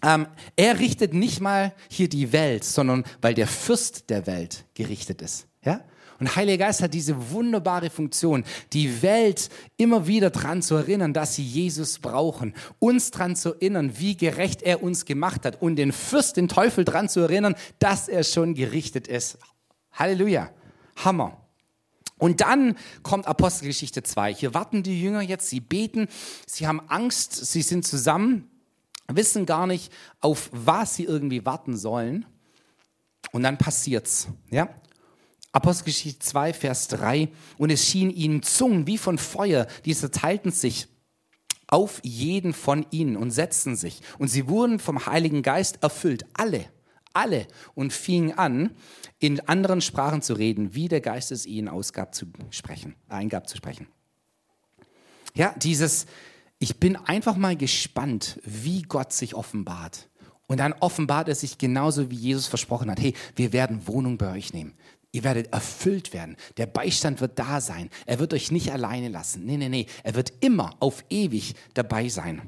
Ähm, 0.04 0.28
er 0.58 0.80
richtet 0.80 1.14
nicht 1.14 1.40
mal 1.40 1.74
hier 1.90 2.10
die 2.10 2.34
Welt, 2.34 2.66
sondern 2.66 3.06
weil 3.22 3.34
der 3.34 3.48
Fürst 3.48 4.10
der 4.10 4.28
Welt 4.28 4.66
gerichtet 4.74 5.22
ist. 5.22 5.48
Ja? 5.64 5.82
Und 6.20 6.36
Heiliger 6.36 6.66
Geist 6.66 6.82
hat 6.82 6.94
diese 6.94 7.32
wunderbare 7.32 7.90
Funktion, 7.90 8.44
die 8.74 9.02
Welt 9.02 9.50
immer 9.78 10.08
wieder 10.08 10.30
daran 10.30 10.62
zu 10.62 10.76
erinnern, 10.76 11.14
dass 11.14 11.36
sie 11.36 11.44
Jesus 11.44 12.00
brauchen, 12.00 12.54
uns 12.80 13.12
daran 13.12 13.36
zu 13.36 13.56
erinnern, 13.56 13.94
wie 13.98 14.16
gerecht 14.16 14.62
er 14.62 14.84
uns 14.84 15.06
gemacht 15.06 15.46
hat 15.46 15.62
und 15.62 15.78
den 15.78 15.92
Fürst, 15.92 16.38
den 16.38 16.48
Teufel 16.48 16.86
daran 16.86 17.10
zu 17.10 17.22
erinnern, 17.22 17.56
dass 17.80 18.08
er 18.08 18.24
schon 18.24 18.54
gerichtet 18.54 19.08
ist. 19.08 19.38
Halleluja. 19.94 20.50
Hammer. 20.98 21.38
Und 22.18 22.42
dann 22.42 22.78
kommt 23.02 23.28
Apostelgeschichte 23.28 24.04
2. 24.04 24.34
Hier 24.34 24.54
warten 24.54 24.84
die 24.84 25.02
Jünger 25.02 25.22
jetzt, 25.22 25.50
sie 25.50 25.60
beten, 25.60 26.08
sie 26.46 26.68
haben 26.68 26.82
Angst, 26.88 27.34
sie 27.34 27.62
sind 27.62 27.86
zusammen 27.86 28.50
wissen 29.08 29.46
gar 29.46 29.68
nicht, 29.68 29.92
auf 30.20 30.50
was 30.52 30.96
sie 30.96 31.04
irgendwie 31.04 31.46
warten 31.46 31.76
sollen. 31.76 32.26
Und 33.32 33.44
dann 33.44 33.58
passiert's. 33.58 34.28
Ja? 34.52 34.70
Apostelgeschichte 35.52 36.20
2, 36.20 36.54
Vers 36.54 36.88
3. 36.90 37.30
Und 37.58 37.70
es 37.70 37.88
schien 37.88 38.10
ihnen 38.10 38.44
Zungen 38.44 38.88
wie 38.88 38.98
von 38.98 39.18
Feuer, 39.18 39.68
die 39.86 39.96
zerteilten 39.96 40.52
sich 40.52 40.88
auf 41.68 42.02
jeden 42.04 42.54
von 42.54 42.86
ihnen 42.92 43.16
und 43.16 43.32
setzten 43.32 43.76
sich. 43.76 44.02
Und 44.20 44.28
sie 44.28 44.48
wurden 44.48 44.80
vom 44.80 45.06
Heiligen 45.06 45.42
Geist 45.42 45.82
erfüllt. 45.82 46.26
Alle, 46.34 46.66
alle. 47.14 47.48
Und 47.74 47.94
fingen 47.94 48.38
an, 48.38 48.76
in 49.20 49.40
anderen 49.48 49.82
Sprachen 49.82 50.22
zu 50.22 50.34
reden, 50.34 50.76
wie 50.76 50.88
der 50.88 51.02
Geist 51.02 51.32
es 51.32 51.46
ihnen 51.46 51.68
ausgab 51.68 52.14
zu 52.14 52.28
sprechen, 52.52 52.96
eingab 53.08 53.48
zu 53.48 53.58
sprechen. 53.58 53.88
Ja, 55.36 55.56
dieses, 55.58 56.06
ich 56.63 56.79
bin 56.79 56.96
einfach 56.96 57.36
mal 57.36 57.58
gespannt, 57.58 58.39
wie 58.46 58.84
Gott 58.84 59.12
sich 59.12 59.36
offenbart. 59.36 60.08
Und 60.48 60.62
dann 60.62 60.72
offenbart 60.72 61.27
er 61.27 61.36
sich 61.36 61.58
genauso, 61.58 62.10
wie 62.10 62.15
Jesus 62.15 62.48
versprochen 62.48 62.89
hat. 62.89 63.01
Hey, 63.01 63.15
wir 63.36 63.51
werden 63.51 63.86
Wohnung 63.86 64.17
bei 64.17 64.32
euch 64.32 64.53
nehmen. 64.53 64.74
Ihr 65.12 65.25
werdet 65.25 65.51
erfüllt 65.51 66.13
werden. 66.13 66.38
Der 66.55 66.65
Beistand 66.65 67.20
wird 67.20 67.38
da 67.38 67.60
sein. 67.60 67.89
Er 68.05 68.20
wird 68.20 68.34
euch 68.34 68.50
nicht 68.50 68.72
alleine 68.72 69.10
lassen. 69.10 69.43
Nee, 69.43 69.58
nee, 69.58 69.67
nee. 69.67 69.88
Er 70.03 70.15
wird 70.15 70.32
immer 70.39 70.77
auf 70.79 71.03
ewig 71.10 71.53
dabei 71.74 72.08
sein. 72.08 72.41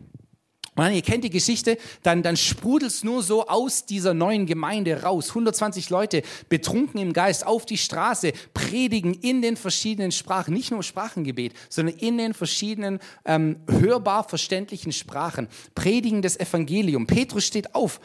Und 0.76 0.92
ihr 0.92 1.02
kennt 1.02 1.24
die 1.24 1.30
Geschichte, 1.30 1.78
dann, 2.04 2.22
dann 2.22 2.36
sprudelt 2.36 2.92
es 2.92 3.04
nur 3.04 3.24
so 3.24 3.48
aus 3.48 3.86
dieser 3.86 4.14
neuen 4.14 4.46
Gemeinde 4.46 5.04
raus. 5.04 5.30
120 5.30 5.90
Leute 5.90 6.22
betrunken 6.50 7.00
im 7.00 7.14
Geist 7.14 7.48
auf 7.48 7.66
die 7.66 7.78
Straße, 7.78 8.34
predigen 8.54 9.14
in 9.14 9.42
den 9.42 9.56
verschiedenen 9.56 10.12
Sprachen, 10.12 10.54
nicht 10.54 10.72
nur 10.72 10.84
Sprachengebet, 10.84 11.54
sondern 11.70 11.96
in 11.96 12.18
den 12.18 12.34
verschiedenen 12.34 13.00
ähm, 13.24 13.62
hörbar 13.70 14.28
verständlichen 14.28 14.92
Sprachen, 14.92 15.48
predigen 15.76 16.22
das 16.22 16.38
Evangelium. 16.38 17.08
Petrus 17.08 17.46
steht 17.46 17.74
auf. 17.74 18.02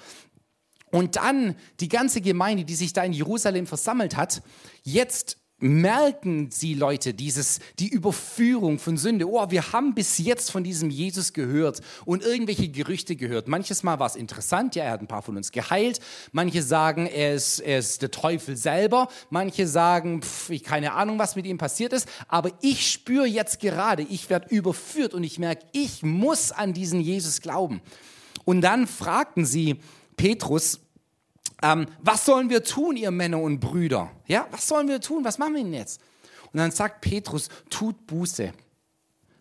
Und 0.92 1.16
dann 1.16 1.56
die 1.80 1.88
ganze 1.88 2.20
Gemeinde, 2.20 2.64
die 2.64 2.74
sich 2.74 2.92
da 2.92 3.02
in 3.02 3.12
Jerusalem 3.12 3.66
versammelt 3.66 4.16
hat, 4.16 4.42
jetzt 4.82 5.38
merken 5.60 6.50
sie 6.50 6.74
Leute 6.74 7.14
dieses, 7.14 7.60
die 7.78 7.88
Überführung 7.88 8.78
von 8.78 8.96
Sünde. 8.96 9.28
Oh, 9.28 9.50
wir 9.50 9.72
haben 9.72 9.94
bis 9.94 10.18
jetzt 10.18 10.50
von 10.50 10.64
diesem 10.64 10.90
Jesus 10.90 11.32
gehört 11.32 11.80
und 12.04 12.22
irgendwelche 12.22 12.68
Gerüchte 12.68 13.16
gehört. 13.16 13.48
Manches 13.48 13.82
Mal 13.82 13.98
war 13.98 14.06
es 14.06 14.16
interessant, 14.16 14.74
ja, 14.74 14.84
er 14.84 14.92
hat 14.92 15.02
ein 15.02 15.06
paar 15.06 15.22
von 15.22 15.36
uns 15.36 15.52
geheilt. 15.52 16.00
Manche 16.32 16.62
sagen, 16.62 17.06
er 17.06 17.34
ist, 17.34 17.60
er 17.60 17.78
ist 17.78 18.02
der 18.02 18.10
Teufel 18.10 18.56
selber. 18.56 19.08
Manche 19.28 19.66
sagen, 19.66 20.22
pff, 20.22 20.50
ich 20.50 20.62
keine 20.62 20.92
Ahnung, 20.92 21.18
was 21.18 21.36
mit 21.36 21.46
ihm 21.46 21.58
passiert 21.58 21.92
ist. 21.92 22.08
Aber 22.28 22.50
ich 22.60 22.90
spüre 22.90 23.26
jetzt 23.26 23.60
gerade, 23.60 24.02
ich 24.02 24.30
werde 24.30 24.54
überführt 24.54 25.14
und 25.14 25.24
ich 25.24 25.38
merke, 25.38 25.66
ich 25.72 26.02
muss 26.02 26.52
an 26.52 26.72
diesen 26.72 27.00
Jesus 27.00 27.40
glauben. 27.40 27.80
Und 28.44 28.62
dann 28.62 28.86
fragten 28.86 29.44
sie 29.44 29.76
Petrus, 30.16 30.80
ähm, 31.62 31.86
was 32.00 32.24
sollen 32.24 32.50
wir 32.50 32.62
tun, 32.64 32.96
ihr 32.96 33.10
Männer 33.10 33.40
und 33.40 33.60
Brüder? 33.60 34.10
Ja, 34.26 34.46
was 34.50 34.66
sollen 34.66 34.88
wir 34.88 35.00
tun? 35.00 35.24
Was 35.24 35.38
machen 35.38 35.54
wir 35.54 35.62
denn 35.62 35.74
jetzt? 35.74 36.00
Und 36.52 36.58
dann 36.58 36.70
sagt 36.70 37.00
Petrus, 37.00 37.48
tut 37.68 38.06
Buße. 38.06 38.52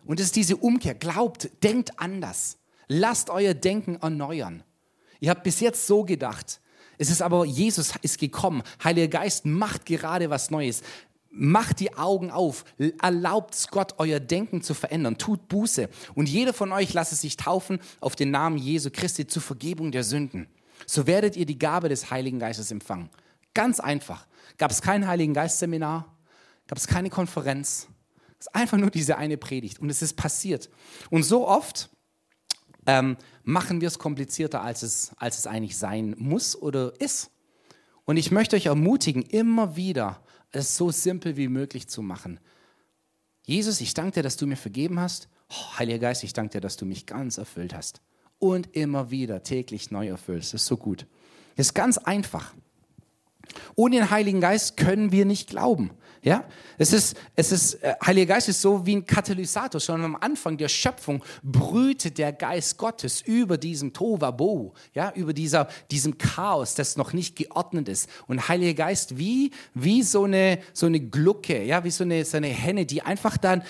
Und 0.04 0.20
es 0.20 0.26
ist 0.26 0.36
diese 0.36 0.56
Umkehr. 0.56 0.94
Glaubt, 0.94 1.50
denkt 1.62 1.98
anders. 1.98 2.58
Lasst 2.88 3.30
euer 3.30 3.54
Denken 3.54 3.96
erneuern. 3.96 4.62
Ihr 5.20 5.30
habt 5.30 5.44
bis 5.44 5.60
jetzt 5.60 5.86
so 5.86 6.04
gedacht. 6.04 6.60
Es 6.98 7.10
ist 7.10 7.22
aber, 7.22 7.44
Jesus 7.44 7.94
ist 8.02 8.18
gekommen. 8.18 8.62
Heiliger 8.82 9.08
Geist 9.08 9.46
macht 9.46 9.86
gerade 9.86 10.28
was 10.30 10.50
Neues. 10.50 10.82
Macht 11.30 11.78
die 11.80 11.96
Augen 11.96 12.30
auf, 12.30 12.64
erlaubt 13.00 13.68
Gott, 13.70 13.94
euer 13.98 14.18
Denken 14.18 14.62
zu 14.62 14.74
verändern, 14.74 15.16
tut 15.16 15.46
Buße. 15.46 15.88
Und 16.16 16.28
jeder 16.28 16.52
von 16.52 16.72
euch 16.72 16.92
lasse 16.92 17.14
sich 17.14 17.36
taufen 17.36 17.78
auf 18.00 18.16
den 18.16 18.32
Namen 18.32 18.58
Jesu 18.58 18.90
Christi 18.92 19.28
zur 19.28 19.42
Vergebung 19.42 19.92
der 19.92 20.02
Sünden 20.02 20.48
so 20.90 21.06
werdet 21.06 21.36
ihr 21.36 21.46
die 21.46 21.58
Gabe 21.58 21.88
des 21.88 22.10
Heiligen 22.10 22.40
Geistes 22.40 22.72
empfangen. 22.72 23.10
Ganz 23.54 23.78
einfach. 23.78 24.26
Gab 24.58 24.72
es 24.72 24.82
kein 24.82 25.06
Heiligen 25.06 25.34
Geist-Seminar, 25.34 26.16
gab 26.66 26.78
es 26.78 26.88
keine 26.88 27.10
Konferenz. 27.10 27.86
Es 28.40 28.46
ist 28.46 28.54
einfach 28.56 28.76
nur 28.76 28.90
diese 28.90 29.16
eine 29.16 29.36
Predigt 29.36 29.78
und 29.78 29.88
es 29.88 30.02
ist 30.02 30.14
passiert. 30.14 30.68
Und 31.08 31.22
so 31.22 31.46
oft 31.46 31.90
ähm, 32.86 33.16
machen 33.44 33.80
wir 33.80 33.86
es 33.86 34.00
komplizierter, 34.00 34.62
als 34.62 34.82
es, 34.82 35.12
als 35.16 35.38
es 35.38 35.46
eigentlich 35.46 35.78
sein 35.78 36.16
muss 36.18 36.56
oder 36.56 37.00
ist. 37.00 37.30
Und 38.04 38.16
ich 38.16 38.32
möchte 38.32 38.56
euch 38.56 38.66
ermutigen, 38.66 39.22
immer 39.22 39.76
wieder 39.76 40.20
es 40.50 40.76
so 40.76 40.90
simpel 40.90 41.36
wie 41.36 41.46
möglich 41.46 41.86
zu 41.86 42.02
machen. 42.02 42.40
Jesus, 43.42 43.80
ich 43.80 43.94
danke 43.94 44.14
dir, 44.14 44.22
dass 44.24 44.36
du 44.36 44.48
mir 44.48 44.56
vergeben 44.56 44.98
hast. 44.98 45.28
Oh, 45.50 45.78
Heiliger 45.78 46.00
Geist, 46.00 46.24
ich 46.24 46.32
danke 46.32 46.54
dir, 46.54 46.60
dass 46.60 46.76
du 46.76 46.84
mich 46.84 47.06
ganz 47.06 47.38
erfüllt 47.38 47.74
hast 47.74 48.02
und 48.40 48.74
immer 48.74 49.12
wieder 49.12 49.44
täglich 49.44 49.92
neu 49.92 50.08
erfüllst. 50.08 50.52
Das 50.52 50.62
ist 50.62 50.66
so 50.66 50.76
gut. 50.76 51.06
Das 51.56 51.66
ist 51.68 51.74
ganz 51.74 51.98
einfach. 51.98 52.52
Ohne 53.76 53.96
den 53.96 54.10
Heiligen 54.10 54.40
Geist 54.40 54.76
können 54.76 55.12
wir 55.12 55.24
nicht 55.24 55.50
glauben. 55.50 55.90
Ja, 56.22 56.44
es 56.76 56.92
ist, 56.92 57.16
es 57.34 57.50
ist, 57.50 57.74
äh, 57.82 57.94
Heiliger 58.04 58.34
Geist 58.34 58.50
ist 58.50 58.60
so 58.60 58.84
wie 58.84 58.96
ein 58.96 59.06
Katalysator. 59.06 59.80
Schon 59.80 60.04
am 60.04 60.16
Anfang 60.16 60.58
der 60.58 60.68
Schöpfung 60.68 61.24
brütet 61.42 62.18
der 62.18 62.34
Geist 62.34 62.76
Gottes 62.76 63.22
über 63.22 63.56
diesem 63.56 63.94
Tovabo, 63.94 64.74
ja, 64.92 65.12
über 65.14 65.32
dieser, 65.32 65.68
diesem 65.90 66.18
Chaos, 66.18 66.74
das 66.74 66.98
noch 66.98 67.14
nicht 67.14 67.36
geordnet 67.36 67.88
ist. 67.88 68.10
Und 68.26 68.48
Heiliger 68.48 68.74
Geist 68.74 69.16
wie, 69.16 69.50
wie 69.72 70.02
so 70.02 70.24
eine, 70.24 70.58
so 70.74 70.84
eine 70.84 71.00
Glucke, 71.00 71.64
ja, 71.64 71.84
wie 71.84 71.90
so 71.90 72.04
eine, 72.04 72.26
so 72.26 72.36
eine 72.36 72.48
Henne, 72.48 72.84
die 72.84 73.00
einfach 73.00 73.38
dann 73.38 73.62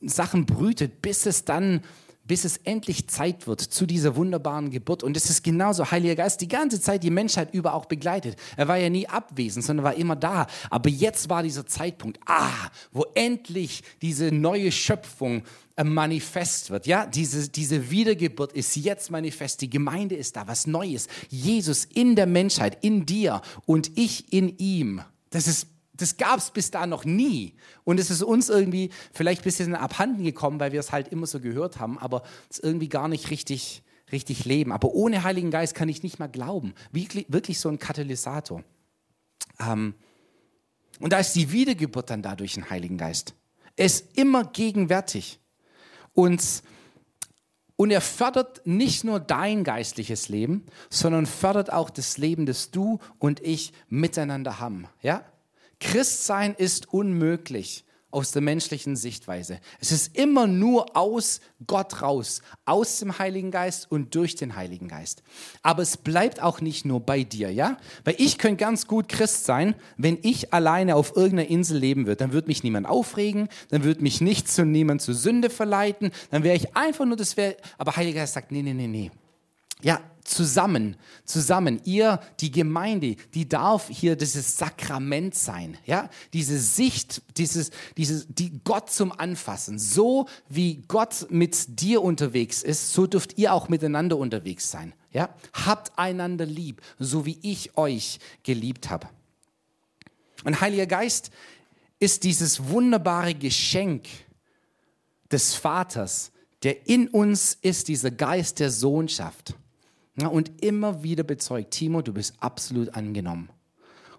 Sachen 0.00 0.46
brütet, 0.46 1.02
bis 1.02 1.26
es 1.26 1.44
dann 1.44 1.82
bis 2.30 2.44
es 2.44 2.58
endlich 2.58 3.08
Zeit 3.08 3.48
wird 3.48 3.60
zu 3.60 3.86
dieser 3.86 4.14
wunderbaren 4.14 4.70
Geburt. 4.70 5.02
Und 5.02 5.16
es 5.16 5.28
ist 5.28 5.42
genauso, 5.42 5.90
Heiliger 5.90 6.14
Geist, 6.14 6.40
die 6.40 6.46
ganze 6.46 6.80
Zeit 6.80 7.02
die 7.02 7.10
Menschheit 7.10 7.52
über 7.52 7.74
auch 7.74 7.86
begleitet. 7.86 8.36
Er 8.56 8.68
war 8.68 8.76
ja 8.76 8.88
nie 8.88 9.08
abwesend, 9.08 9.64
sondern 9.64 9.82
war 9.82 9.94
immer 9.94 10.14
da. 10.14 10.46
Aber 10.70 10.88
jetzt 10.88 11.28
war 11.28 11.42
dieser 11.42 11.66
Zeitpunkt, 11.66 12.20
ah, 12.26 12.70
wo 12.92 13.04
endlich 13.16 13.82
diese 14.00 14.30
neue 14.30 14.70
Schöpfung 14.70 15.42
äh, 15.74 15.82
manifest 15.82 16.70
wird. 16.70 16.86
Ja, 16.86 17.04
diese, 17.04 17.48
diese 17.48 17.90
Wiedergeburt 17.90 18.52
ist 18.52 18.76
jetzt 18.76 19.10
manifest. 19.10 19.60
Die 19.62 19.70
Gemeinde 19.70 20.14
ist 20.14 20.36
da, 20.36 20.46
was 20.46 20.68
Neues. 20.68 21.08
Jesus 21.30 21.84
in 21.84 22.14
der 22.14 22.26
Menschheit, 22.26 22.78
in 22.84 23.06
dir 23.06 23.42
und 23.66 23.98
ich 23.98 24.32
in 24.32 24.56
ihm. 24.56 25.02
Das 25.30 25.48
ist 25.48 25.66
das 26.00 26.16
gab 26.16 26.38
es 26.38 26.50
bis 26.50 26.70
da 26.70 26.86
noch 26.86 27.04
nie. 27.04 27.54
Und 27.84 28.00
es 28.00 28.10
ist 28.10 28.22
uns 28.22 28.48
irgendwie 28.48 28.90
vielleicht 29.12 29.42
ein 29.42 29.44
bisschen 29.44 29.74
abhanden 29.74 30.24
gekommen, 30.24 30.60
weil 30.60 30.72
wir 30.72 30.80
es 30.80 30.92
halt 30.92 31.08
immer 31.08 31.26
so 31.26 31.40
gehört 31.40 31.78
haben, 31.80 31.98
aber 31.98 32.22
es 32.48 32.58
irgendwie 32.58 32.88
gar 32.88 33.08
nicht 33.08 33.30
richtig, 33.30 33.82
richtig 34.12 34.44
leben. 34.44 34.72
Aber 34.72 34.92
ohne 34.94 35.22
Heiligen 35.24 35.50
Geist 35.50 35.74
kann 35.74 35.88
ich 35.88 36.02
nicht 36.02 36.18
mal 36.18 36.28
glauben. 36.28 36.74
Wirklich, 36.92 37.26
wirklich 37.28 37.60
so 37.60 37.68
ein 37.68 37.78
Katalysator. 37.78 38.64
Ähm, 39.58 39.94
und 41.00 41.12
da 41.12 41.18
ist 41.18 41.32
die 41.32 41.50
Wiedergeburt 41.50 42.10
dann 42.10 42.22
dadurch 42.22 42.56
ein 42.56 42.68
Heiligen 42.70 42.98
Geist. 42.98 43.34
Er 43.76 43.86
ist 43.86 44.16
immer 44.18 44.44
gegenwärtig. 44.44 45.40
Und, 46.12 46.62
und 47.76 47.90
er 47.90 48.00
fördert 48.00 48.66
nicht 48.66 49.04
nur 49.04 49.20
dein 49.20 49.64
geistliches 49.64 50.28
Leben, 50.28 50.66
sondern 50.90 51.26
fördert 51.26 51.72
auch 51.72 51.88
das 51.88 52.18
Leben, 52.18 52.44
das 52.44 52.70
du 52.70 52.98
und 53.18 53.40
ich 53.40 53.72
miteinander 53.88 54.60
haben. 54.60 54.86
Ja? 55.00 55.24
Christsein 55.80 56.54
ist 56.54 56.92
unmöglich 56.92 57.84
aus 58.10 58.32
der 58.32 58.42
menschlichen 58.42 58.96
Sichtweise. 58.96 59.60
Es 59.80 59.92
ist 59.92 60.16
immer 60.16 60.46
nur 60.46 60.96
aus 60.96 61.40
Gott 61.66 62.02
raus, 62.02 62.42
aus 62.64 62.98
dem 62.98 63.18
Heiligen 63.18 63.50
Geist 63.50 63.90
und 63.90 64.14
durch 64.14 64.34
den 64.34 64.56
Heiligen 64.56 64.88
Geist. 64.88 65.22
Aber 65.62 65.82
es 65.82 65.96
bleibt 65.96 66.42
auch 66.42 66.60
nicht 66.60 66.84
nur 66.84 67.00
bei 67.00 67.22
dir, 67.22 67.52
ja? 67.52 67.76
Weil 68.04 68.16
ich 68.18 68.38
könnte 68.38 68.56
ganz 68.56 68.86
gut 68.86 69.08
Christ 69.08 69.44
sein, 69.44 69.74
wenn 69.96 70.18
ich 70.22 70.52
alleine 70.52 70.96
auf 70.96 71.16
irgendeiner 71.16 71.48
Insel 71.48 71.78
leben 71.78 72.06
würde. 72.06 72.16
Dann 72.16 72.32
würde 72.32 72.48
mich 72.48 72.64
niemand 72.64 72.86
aufregen, 72.86 73.48
dann 73.68 73.84
würde 73.84 74.02
mich 74.02 74.20
nichts 74.20 74.56
zu 74.56 74.64
niemand 74.64 75.02
zur 75.02 75.14
Sünde 75.14 75.50
verleiten, 75.50 76.10
dann 76.30 76.42
wäre 76.42 76.56
ich 76.56 76.76
einfach 76.76 77.04
nur 77.04 77.16
das 77.16 77.36
wäre. 77.36 77.56
Aber 77.78 77.96
Heiliger 77.96 78.20
Geist 78.20 78.34
sagt, 78.34 78.50
nee, 78.50 78.62
nee, 78.62 78.74
nee, 78.74 78.88
nee. 78.88 79.10
Ja, 79.82 80.00
zusammen, 80.30 80.96
zusammen. 81.24 81.80
Ihr, 81.84 82.20
die 82.40 82.50
Gemeinde, 82.50 83.16
die 83.34 83.48
darf 83.48 83.88
hier 83.88 84.16
dieses 84.16 84.56
Sakrament 84.56 85.34
sein, 85.34 85.76
ja? 85.84 86.08
Diese 86.32 86.58
Sicht, 86.58 87.22
dieses, 87.36 87.70
dieses, 87.96 88.26
die 88.28 88.60
Gott 88.64 88.90
zum 88.90 89.12
Anfassen. 89.12 89.78
So 89.78 90.26
wie 90.48 90.82
Gott 90.88 91.26
mit 91.30 91.80
dir 91.80 92.02
unterwegs 92.02 92.62
ist, 92.62 92.92
so 92.92 93.06
dürft 93.06 93.38
ihr 93.38 93.52
auch 93.52 93.68
miteinander 93.68 94.16
unterwegs 94.16 94.70
sein, 94.70 94.94
ja? 95.12 95.34
Habt 95.52 95.98
einander 95.98 96.46
lieb, 96.46 96.80
so 96.98 97.26
wie 97.26 97.38
ich 97.42 97.76
euch 97.76 98.18
geliebt 98.42 98.90
habe. 98.90 99.08
Und 100.44 100.60
Heiliger 100.60 100.86
Geist 100.86 101.30
ist 101.98 102.24
dieses 102.24 102.68
wunderbare 102.68 103.34
Geschenk 103.34 104.08
des 105.30 105.54
Vaters, 105.54 106.32
der 106.62 106.88
in 106.88 107.08
uns 107.08 107.56
ist, 107.60 107.88
dieser 107.88 108.10
Geist 108.10 108.58
der 108.58 108.70
Sohnschaft 108.70 109.54
und 110.28 110.62
immer 110.62 111.02
wieder 111.02 111.22
bezeugt, 111.22 111.72
Timo, 111.72 112.02
du 112.02 112.12
bist 112.12 112.34
absolut 112.40 112.94
angenommen. 112.94 113.50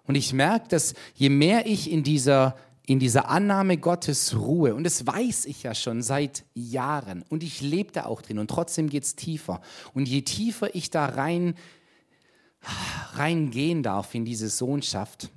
Und 0.04 0.16
ich 0.16 0.34
merke, 0.34 0.68
dass 0.70 0.94
je 1.16 1.30
mehr 1.30 1.66
ich 1.66 1.92
in 1.92 2.04
dieser, 2.04 2.56
in 2.86 3.00
dieser 3.00 3.30
Annahme 3.30 3.78
Gottes 3.78 4.36
ruhe, 4.36 4.74
und 4.74 4.84
das 4.84 5.06
weiß 5.06 5.46
ich 5.46 5.64
ja 5.64 5.76
schon 5.76 6.02
seit 6.02 6.44
Jahren, 6.54 7.24
und 7.30 7.44
ich 7.44 7.62
lebe 7.62 7.92
da 7.92 8.06
auch 8.06 8.22
drin, 8.22 8.40
und 8.40 8.50
trotzdem 8.50 8.90
geht 8.90 9.04
es 9.04 9.16
tiefer. 9.16 9.62
Und 9.94 10.08
je 10.08 10.22
tiefer 10.22 10.74
ich 10.76 10.90
da 10.90 11.06
rein, 11.06 11.56
reingehen 13.14 13.84
darf 13.84 14.14
in 14.16 14.26
diese 14.26 14.50
Sohnschaft, 14.50 15.30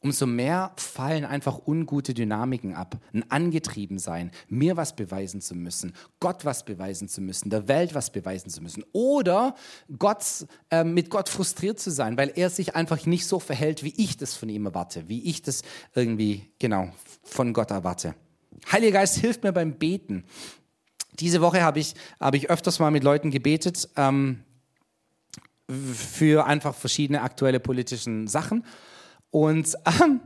umso 0.00 0.26
mehr 0.26 0.72
fallen 0.76 1.24
einfach 1.24 1.66
ungute 1.66 2.14
Dynamiken 2.14 2.74
ab. 2.74 2.96
Ein 3.12 3.30
Angetriebensein, 3.30 4.30
mir 4.48 4.76
was 4.76 4.96
beweisen 4.96 5.40
zu 5.40 5.54
müssen, 5.54 5.94
Gott 6.20 6.44
was 6.44 6.64
beweisen 6.64 7.08
zu 7.08 7.20
müssen, 7.20 7.50
der 7.50 7.68
Welt 7.68 7.94
was 7.94 8.10
beweisen 8.10 8.50
zu 8.50 8.62
müssen. 8.62 8.84
Oder 8.92 9.54
Gott, 9.98 10.46
äh, 10.70 10.84
mit 10.84 11.10
Gott 11.10 11.28
frustriert 11.28 11.78
zu 11.78 11.90
sein, 11.90 12.16
weil 12.16 12.32
er 12.34 12.48
sich 12.48 12.74
einfach 12.74 13.04
nicht 13.06 13.26
so 13.26 13.38
verhält, 13.38 13.84
wie 13.84 13.94
ich 13.96 14.16
das 14.16 14.34
von 14.34 14.48
ihm 14.48 14.66
erwarte, 14.66 15.08
wie 15.08 15.22
ich 15.24 15.42
das 15.42 15.62
irgendwie, 15.94 16.50
genau, 16.58 16.90
von 17.22 17.52
Gott 17.52 17.70
erwarte. 17.70 18.14
Heiliger 18.72 19.00
Geist 19.00 19.18
hilft 19.18 19.42
mir 19.42 19.52
beim 19.52 19.74
Beten. 19.74 20.24
Diese 21.18 21.42
Woche 21.42 21.62
habe 21.62 21.78
ich, 21.78 21.94
hab 22.18 22.34
ich 22.34 22.48
öfters 22.48 22.78
mal 22.78 22.90
mit 22.90 23.04
Leuten 23.04 23.30
gebetet 23.30 23.88
ähm, 23.96 24.44
für 25.68 26.46
einfach 26.46 26.74
verschiedene 26.74 27.20
aktuelle 27.20 27.60
politische 27.60 28.26
Sachen. 28.26 28.64
Und, 29.30 29.76
ähm, 29.86 30.20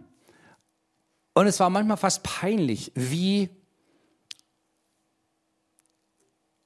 und 1.34 1.46
es 1.46 1.61
war 1.61 1.70
manchmal 1.70 1.96
fast 1.96 2.23
peinlich, 2.23 2.92
wie 2.94 3.49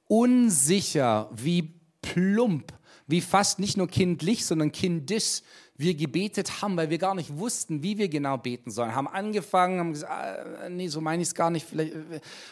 unsicher, 0.05 1.29
wie 1.33 1.75
plump, 2.03 2.73
wie 3.07 3.21
fast 3.21 3.59
nicht 3.59 3.77
nur 3.77 3.89
kindlich, 3.89 4.45
sondern 4.47 4.73
kindisch 4.73 5.43
wir 5.79 5.95
gebetet 5.95 6.61
haben, 6.61 6.77
weil 6.77 6.91
wir 6.91 6.99
gar 6.99 7.15
nicht 7.15 7.39
wussten, 7.39 7.83
wie 7.85 7.99
wir 7.99 8.09
genau 8.09 8.37
beten 8.37 8.71
sollen. 8.71 8.95
Haben 8.95 9.07
angefangen, 9.07 9.79
haben 9.79 9.93
gesagt, 9.93 10.13
ah, 10.13 10.69
nee, 10.69 10.89
so 10.89 11.01
meine 11.01 11.23
ich 11.23 11.29
es 11.29 11.35
gar 11.35 11.51
nicht. 11.51 11.67
Vielleicht, 11.67 11.95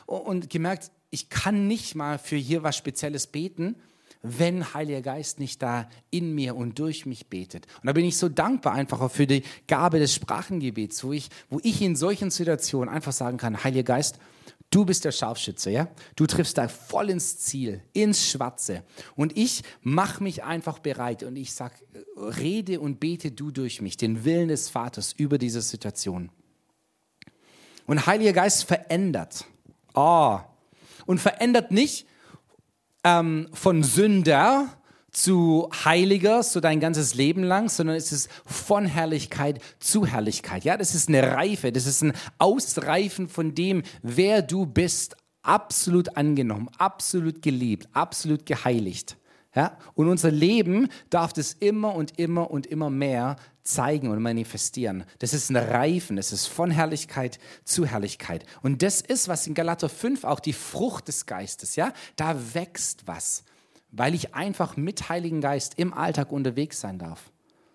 und 0.06 0.48
gemerkt, 0.48 0.92
ich 1.10 1.28
kann 1.28 1.66
nicht 1.66 1.96
mal 1.96 2.18
für 2.18 2.36
hier 2.36 2.62
was 2.62 2.76
Spezielles 2.76 3.26
beten, 3.26 3.76
wenn 4.22 4.74
Heiliger 4.74 5.02
Geist 5.02 5.38
nicht 5.38 5.62
da 5.62 5.88
in 6.10 6.34
mir 6.34 6.56
und 6.56 6.78
durch 6.78 7.06
mich 7.06 7.28
betet. 7.28 7.66
Und 7.80 7.86
da 7.86 7.92
bin 7.92 8.04
ich 8.04 8.16
so 8.16 8.28
dankbar 8.28 8.72
einfach 8.72 9.10
für 9.10 9.26
die 9.26 9.42
Gabe 9.66 9.98
des 9.98 10.14
Sprachengebets, 10.14 11.04
wo 11.04 11.12
ich, 11.12 11.28
wo 11.48 11.60
ich 11.62 11.82
in 11.82 11.96
solchen 11.96 12.30
Situationen 12.30 12.92
einfach 12.92 13.12
sagen 13.12 13.36
kann, 13.36 13.62
Heiliger 13.62 13.94
Geist, 13.94 14.18
Du 14.70 14.84
bist 14.84 15.04
der 15.04 15.12
Scharfschütze, 15.12 15.70
ja? 15.70 15.88
Du 16.16 16.26
triffst 16.26 16.58
da 16.58 16.66
voll 16.66 17.10
ins 17.10 17.38
Ziel, 17.38 17.82
ins 17.92 18.28
Schwarze. 18.28 18.82
Und 19.14 19.36
ich 19.36 19.62
mache 19.82 20.22
mich 20.22 20.42
einfach 20.42 20.80
bereit 20.80 21.22
und 21.22 21.36
ich 21.36 21.54
sage, 21.54 21.76
rede 22.16 22.80
und 22.80 22.98
bete 22.98 23.30
du 23.30 23.52
durch 23.52 23.80
mich, 23.80 23.96
den 23.96 24.24
Willen 24.24 24.48
des 24.48 24.68
Vaters 24.68 25.12
über 25.12 25.38
diese 25.38 25.62
Situation. 25.62 26.30
Und 27.86 28.06
Heiliger 28.06 28.32
Geist 28.32 28.64
verändert. 28.64 29.44
Oh. 29.94 30.40
Und 31.06 31.20
verändert 31.20 31.70
nicht 31.70 32.06
ähm, 33.06 33.46
von 33.52 33.84
Sünder 33.84 34.68
zu 35.12 35.70
heiliger, 35.84 36.42
so 36.42 36.60
dein 36.60 36.80
ganzes 36.80 37.14
Leben 37.14 37.44
lang, 37.44 37.68
sondern 37.68 37.96
es 37.96 38.10
ist 38.10 38.28
von 38.44 38.84
Herrlichkeit 38.84 39.60
zu 39.78 40.04
Herrlichkeit. 40.04 40.64
Ja, 40.64 40.76
das 40.76 40.94
ist 40.94 41.08
eine 41.08 41.22
Reife, 41.32 41.70
das 41.70 41.86
ist 41.86 42.02
ein 42.02 42.12
Ausreifen 42.38 43.28
von 43.28 43.54
dem, 43.54 43.84
wer 44.02 44.42
du 44.42 44.66
bist, 44.66 45.16
absolut 45.42 46.16
angenommen, 46.16 46.68
absolut 46.78 47.42
geliebt, 47.42 47.88
absolut 47.92 48.44
geheiligt. 48.44 49.16
Ja? 49.54 49.78
Und 49.94 50.08
unser 50.08 50.32
Leben 50.32 50.88
darf 51.08 51.32
das 51.32 51.52
immer 51.52 51.94
und 51.94 52.18
immer 52.18 52.50
und 52.50 52.66
immer 52.66 52.90
mehr 52.90 53.36
zeigen 53.66 54.08
und 54.08 54.22
manifestieren. 54.22 55.04
Das 55.18 55.34
ist 55.34 55.50
ein 55.50 55.56
Reifen, 55.56 56.16
das 56.16 56.32
ist 56.32 56.46
von 56.46 56.70
Herrlichkeit 56.70 57.38
zu 57.64 57.86
Herrlichkeit. 57.86 58.46
Und 58.62 58.82
das 58.82 59.00
ist, 59.00 59.28
was 59.28 59.46
in 59.46 59.54
Galater 59.54 59.88
5 59.88 60.24
auch 60.24 60.40
die 60.40 60.52
Frucht 60.52 61.08
des 61.08 61.26
Geistes, 61.26 61.76
ja, 61.76 61.92
da 62.16 62.36
wächst 62.54 63.06
was 63.06 63.44
weil 63.96 64.14
ich 64.14 64.34
einfach 64.34 64.76
mit 64.76 65.08
Heiligen 65.08 65.40
Geist 65.40 65.74
im 65.76 65.94
Alltag 65.94 66.32
unterwegs 66.32 66.80
sein 66.80 66.98
darf. 66.98 67.30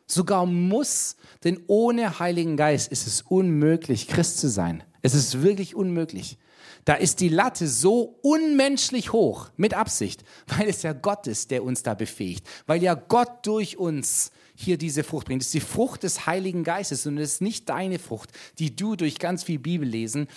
Sogar 0.08 0.46
muss, 0.46 1.16
denn 1.44 1.64
ohne 1.68 2.20
Heiligen 2.20 2.58
Geist 2.58 2.92
ist 2.92 3.08
es 3.08 3.22
unmöglich, 3.22 4.08
Christ 4.08 4.40
zu 4.40 4.50
sein. 4.50 4.84
Es 5.02 5.14
ist 5.14 5.42
wirklich 5.42 5.76
unmöglich. 5.76 6.38
Da 6.84 6.96
ist 6.96 7.22
die 7.22 7.30
Latte 7.30 7.68
so 7.68 8.20
unmenschlich 8.22 9.14
hoch, 9.14 9.50
mit 9.56 9.74
Absicht, 9.74 10.24
weil 10.48 10.68
es 10.68 10.84
ja 10.84 10.94
Gott 10.94 11.28
ist, 11.28 11.52
der 11.52 11.64
uns 11.64 11.84
da 11.84 11.94
befähigt, 11.94 12.48
weil 12.68 12.84
ja 12.84 12.94
Gott 12.94 13.46
durch 13.46 13.78
uns 13.78 14.32
hier 14.62 14.78
diese 14.78 15.04
Frucht 15.04 15.28
bringt. 15.28 15.42
Das 15.42 15.48
ist 15.48 15.54
die 15.54 15.60
Frucht 15.60 16.04
des 16.04 16.26
Heiligen 16.26 16.64
Geistes 16.64 17.06
und 17.06 17.18
es 17.18 17.34
ist 17.34 17.42
nicht 17.42 17.70
deine 17.70 18.00
Frucht, 18.00 18.32
die 18.60 18.76
du 18.76 18.96
durch 18.96 19.20
ganz 19.20 19.44
viel 19.44 19.60
Bibellesen 19.60 20.28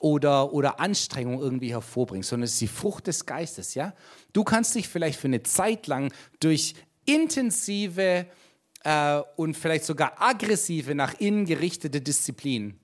oder, 0.00 0.52
oder 0.52 0.80
Anstrengung 0.80 1.40
irgendwie 1.40 1.72
hervorbringst, 1.72 2.28
sondern 2.28 2.44
es 2.44 2.52
ist 2.52 2.60
die 2.60 2.68
Frucht 2.68 3.06
des 3.06 3.26
Geistes. 3.26 3.74
Ja? 3.74 3.94
Du 4.32 4.44
kannst 4.44 4.74
dich 4.74 4.88
vielleicht 4.88 5.18
für 5.18 5.28
eine 5.28 5.42
Zeit 5.42 5.86
lang 5.86 6.12
durch 6.40 6.74
intensive 7.06 8.26
äh, 8.84 9.20
und 9.36 9.56
vielleicht 9.56 9.84
sogar 9.84 10.20
aggressive, 10.20 10.94
nach 10.94 11.14
innen 11.20 11.44
gerichtete 11.44 12.00
Disziplin 12.00 12.78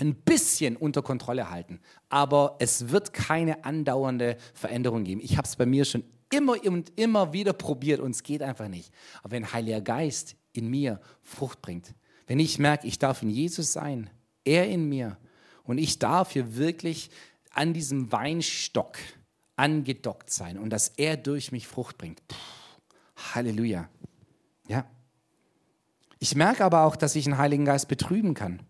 ein 0.00 0.14
bisschen 0.14 0.76
unter 0.76 1.02
Kontrolle 1.02 1.50
halten. 1.50 1.80
Aber 2.08 2.56
es 2.58 2.88
wird 2.88 3.12
keine 3.12 3.64
andauernde 3.64 4.38
Veränderung 4.54 5.04
geben. 5.04 5.20
Ich 5.22 5.36
habe 5.36 5.46
es 5.46 5.56
bei 5.56 5.66
mir 5.66 5.84
schon 5.84 6.04
immer 6.30 6.64
und 6.64 6.92
immer 6.96 7.32
wieder 7.32 7.52
probiert 7.52 8.00
und 8.00 8.12
es 8.12 8.22
geht 8.22 8.42
einfach 8.42 8.68
nicht. 8.68 8.92
Aber 9.22 9.32
wenn 9.32 9.52
Heiliger 9.52 9.80
Geist 9.80 10.36
in 10.52 10.68
mir 10.68 11.00
Frucht 11.22 11.60
bringt, 11.60 11.94
wenn 12.26 12.38
ich 12.38 12.58
merke, 12.58 12.86
ich 12.86 12.98
darf 12.98 13.22
in 13.22 13.30
Jesus 13.30 13.72
sein, 13.72 14.08
er 14.44 14.68
in 14.68 14.88
mir 14.88 15.18
und 15.64 15.78
ich 15.78 15.98
darf 15.98 16.32
hier 16.32 16.56
wirklich 16.56 17.10
an 17.52 17.74
diesem 17.74 18.12
Weinstock 18.12 18.98
angedockt 19.56 20.30
sein 20.30 20.58
und 20.58 20.70
dass 20.70 20.88
er 20.88 21.16
durch 21.16 21.52
mich 21.52 21.66
Frucht 21.66 21.98
bringt. 21.98 22.26
Puh, 22.26 22.36
Halleluja. 23.34 23.88
Ja. 24.68 24.84
Ich 26.18 26.34
merke 26.34 26.64
aber 26.64 26.84
auch, 26.84 26.96
dass 26.96 27.16
ich 27.16 27.24
den 27.24 27.38
Heiligen 27.38 27.64
Geist 27.64 27.88
betrüben 27.88 28.34
kann. 28.34 28.62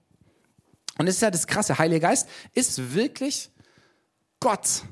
Und 0.99 1.07
das 1.07 1.17
ist 1.17 1.23
ja 1.23 1.31
das 1.31 1.47
Krasse. 1.47 1.79
Heiliger 1.79 2.09
Geist 2.09 2.29
ist 2.55 2.95
wirklich 2.95 3.51
Gott. 4.41 4.85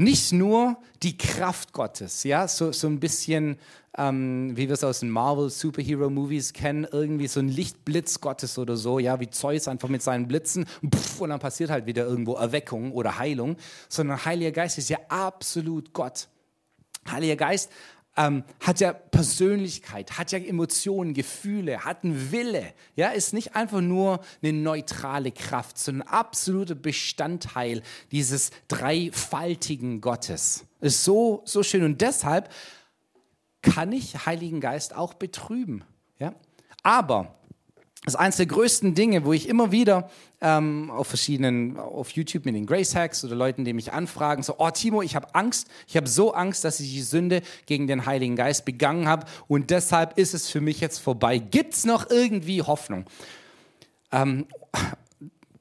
Nicht 0.00 0.32
nur 0.32 0.76
die 1.02 1.18
Kraft 1.18 1.72
Gottes, 1.72 2.22
ja, 2.22 2.46
so, 2.46 2.70
so 2.70 2.86
ein 2.86 3.00
bisschen, 3.00 3.58
ähm, 3.96 4.56
wie 4.56 4.68
wir 4.68 4.74
es 4.74 4.84
aus 4.84 5.00
den 5.00 5.10
Marvel 5.10 5.50
Superhero 5.50 6.08
Movies 6.08 6.52
kennen, 6.52 6.86
irgendwie 6.88 7.26
so 7.26 7.40
ein 7.40 7.48
Lichtblitz 7.48 8.20
Gottes 8.20 8.58
oder 8.58 8.76
so, 8.76 9.00
ja, 9.00 9.18
wie 9.18 9.28
Zeus 9.28 9.66
einfach 9.66 9.88
mit 9.88 10.00
seinen 10.00 10.28
Blitzen 10.28 10.66
pff, 10.88 11.20
und 11.20 11.30
dann 11.30 11.40
passiert 11.40 11.70
halt 11.70 11.86
wieder 11.86 12.06
irgendwo 12.06 12.34
Erweckung 12.34 12.92
oder 12.92 13.18
Heilung, 13.18 13.56
sondern 13.88 14.24
Heiliger 14.24 14.52
Geist 14.52 14.78
ist 14.78 14.88
ja 14.88 14.98
absolut 15.08 15.92
Gott. 15.92 16.28
Heiliger 17.10 17.34
Geist 17.34 17.72
ähm, 18.18 18.42
hat 18.60 18.80
ja 18.80 18.92
Persönlichkeit, 18.92 20.18
hat 20.18 20.32
ja 20.32 20.38
Emotionen, 20.38 21.14
Gefühle, 21.14 21.84
hat 21.84 22.02
einen 22.02 22.32
Wille. 22.32 22.74
Ja, 22.96 23.10
ist 23.10 23.32
nicht 23.32 23.54
einfach 23.54 23.80
nur 23.80 24.20
eine 24.42 24.52
neutrale 24.52 25.30
Kraft, 25.30 25.78
sondern 25.78 26.08
ein 26.08 26.12
absoluter 26.12 26.74
Bestandteil 26.74 27.82
dieses 28.10 28.50
dreifaltigen 28.66 30.00
Gottes. 30.00 30.64
Ist 30.80 31.04
so, 31.04 31.42
so 31.44 31.62
schön. 31.62 31.84
Und 31.84 32.00
deshalb 32.00 32.52
kann 33.62 33.92
ich 33.92 34.26
Heiligen 34.26 34.60
Geist 34.60 34.94
auch 34.96 35.14
betrüben. 35.14 35.84
Ja? 36.18 36.34
Aber 36.82 37.37
das 38.04 38.14
ist 38.14 38.20
eines 38.20 38.36
der 38.36 38.46
größten 38.46 38.94
Dinge, 38.94 39.24
wo 39.24 39.32
ich 39.32 39.48
immer 39.48 39.72
wieder 39.72 40.08
ähm, 40.40 40.90
auf 40.90 41.08
verschiedenen, 41.08 41.76
auf 41.76 42.10
YouTube 42.10 42.44
mit 42.44 42.54
den 42.54 42.64
Grace 42.64 42.94
Hacks 42.94 43.24
oder 43.24 43.34
Leuten, 43.34 43.64
die 43.64 43.72
mich 43.72 43.92
anfragen, 43.92 44.42
so, 44.42 44.54
oh 44.58 44.70
Timo, 44.70 45.02
ich 45.02 45.16
habe 45.16 45.34
Angst, 45.34 45.68
ich 45.86 45.96
habe 45.96 46.08
so 46.08 46.32
Angst, 46.32 46.64
dass 46.64 46.78
ich 46.80 46.90
die 46.90 47.02
Sünde 47.02 47.42
gegen 47.66 47.86
den 47.86 48.06
Heiligen 48.06 48.36
Geist 48.36 48.64
begangen 48.64 49.08
habe 49.08 49.26
und 49.48 49.70
deshalb 49.70 50.16
ist 50.16 50.32
es 50.32 50.48
für 50.48 50.60
mich 50.60 50.80
jetzt 50.80 50.98
vorbei. 50.98 51.38
Gibt 51.38 51.74
es 51.74 51.84
noch 51.84 52.08
irgendwie 52.08 52.62
Hoffnung? 52.62 53.04
Ähm, 54.12 54.46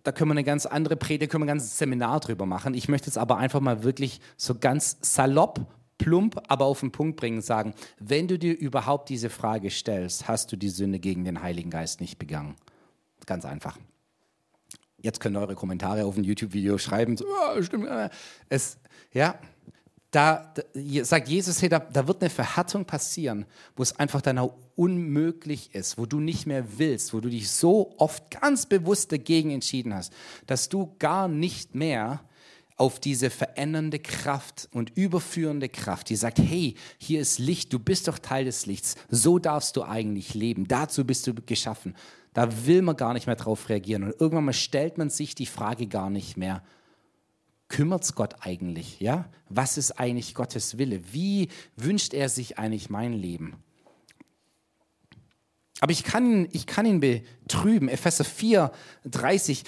da 0.03 0.11
können 0.11 0.29
wir 0.29 0.35
eine 0.35 0.43
ganz 0.43 0.65
andere 0.65 0.95
Predigt, 0.95 1.31
können 1.31 1.43
wir 1.43 1.45
ein 1.47 1.57
ganzes 1.57 1.77
Seminar 1.77 2.19
drüber 2.19 2.45
machen. 2.45 2.75
Ich 2.75 2.87
möchte 2.87 3.09
es 3.09 3.17
aber 3.17 3.37
einfach 3.37 3.59
mal 3.59 3.83
wirklich 3.83 4.21
so 4.37 4.55
ganz 4.55 4.97
salopp 5.01 5.65
plump, 5.97 6.41
aber 6.47 6.65
auf 6.65 6.81
den 6.81 6.91
Punkt 6.91 7.17
bringen 7.17 7.41
sagen, 7.41 7.73
wenn 7.99 8.27
du 8.27 8.37
dir 8.37 8.57
überhaupt 8.57 9.09
diese 9.09 9.29
Frage 9.29 9.69
stellst, 9.69 10.27
hast 10.27 10.51
du 10.51 10.55
die 10.55 10.69
Sünde 10.69 10.99
gegen 10.99 11.25
den 11.25 11.41
Heiligen 11.41 11.69
Geist 11.69 12.01
nicht 12.01 12.19
begangen. 12.19 12.55
Ganz 13.25 13.45
einfach. 13.45 13.77
Jetzt 14.99 15.19
können 15.19 15.35
eure 15.35 15.55
Kommentare 15.55 16.05
auf 16.05 16.17
ein 16.17 16.23
YouTube-Video 16.23 16.77
schreiben. 16.77 17.17
So, 17.17 17.25
oh, 17.25 17.61
stimmt. 17.61 17.87
Es, 18.49 18.77
ja, 19.13 19.37
da, 20.11 20.53
da, 20.55 21.05
sagt 21.05 21.27
Jesus, 21.27 21.61
hey, 21.61 21.69
da, 21.69 21.79
da, 21.79 22.07
wird 22.07 22.21
eine 22.21 22.29
Verhärtung 22.29 22.85
passieren, 22.85 23.45
wo 23.75 23.83
es 23.83 23.97
einfach 23.99 24.21
dann 24.21 24.37
auch 24.37 24.55
unmöglich 24.75 25.75
ist, 25.75 25.97
wo 25.97 26.05
du 26.05 26.19
nicht 26.19 26.45
mehr 26.45 26.79
willst, 26.79 27.13
wo 27.13 27.19
du 27.19 27.29
dich 27.29 27.49
so 27.51 27.93
oft 27.97 28.31
ganz 28.31 28.65
bewusst 28.65 29.11
dagegen 29.11 29.51
entschieden 29.51 29.93
hast, 29.93 30.13
dass 30.45 30.69
du 30.69 30.95
gar 30.99 31.27
nicht 31.27 31.75
mehr 31.75 32.21
auf 32.77 32.99
diese 32.99 33.31
verändernde 33.31 33.99
Kraft 33.99 34.69
und 34.71 34.95
überführende 34.95 35.67
Kraft, 35.67 36.09
die 36.09 36.15
sagt, 36.15 36.37
hey, 36.37 36.75
hier 36.99 37.19
ist 37.19 37.39
Licht, 37.39 37.73
du 37.73 37.79
bist 37.79 38.07
doch 38.07 38.19
Teil 38.19 38.45
des 38.45 38.67
Lichts, 38.67 38.95
so 39.09 39.39
darfst 39.39 39.75
du 39.75 39.83
eigentlich 39.83 40.35
leben, 40.35 40.67
dazu 40.67 41.03
bist 41.03 41.25
du 41.25 41.33
geschaffen. 41.33 41.95
Da 42.33 42.67
will 42.67 42.83
man 42.83 42.95
gar 42.95 43.13
nicht 43.13 43.25
mehr 43.25 43.35
drauf 43.35 43.67
reagieren. 43.67 44.03
Und 44.03 44.21
irgendwann 44.21 44.45
mal 44.45 44.53
stellt 44.53 44.99
man 44.99 45.09
sich 45.09 45.33
die 45.33 45.47
Frage 45.47 45.87
gar 45.87 46.11
nicht 46.11 46.37
mehr, 46.37 46.63
kümmert 47.67 48.03
es 48.03 48.13
Gott 48.13 48.35
eigentlich? 48.41 48.99
Ja? 48.99 49.27
Was 49.49 49.77
ist 49.79 49.99
eigentlich 49.99 50.35
Gottes 50.35 50.77
Wille? 50.77 51.01
Wie 51.11 51.49
wünscht 51.75 52.13
er 52.13 52.29
sich 52.29 52.59
eigentlich 52.59 52.91
mein 52.91 53.13
Leben? 53.13 53.55
Aber 55.79 55.91
ich 55.91 56.03
kann, 56.03 56.47
ich 56.51 56.65
kann 56.65 56.85
ihn 56.85 56.99
betrüben. 56.99 57.89
Epheser 57.89 58.23
4, 58.23 58.71
30 59.05 59.63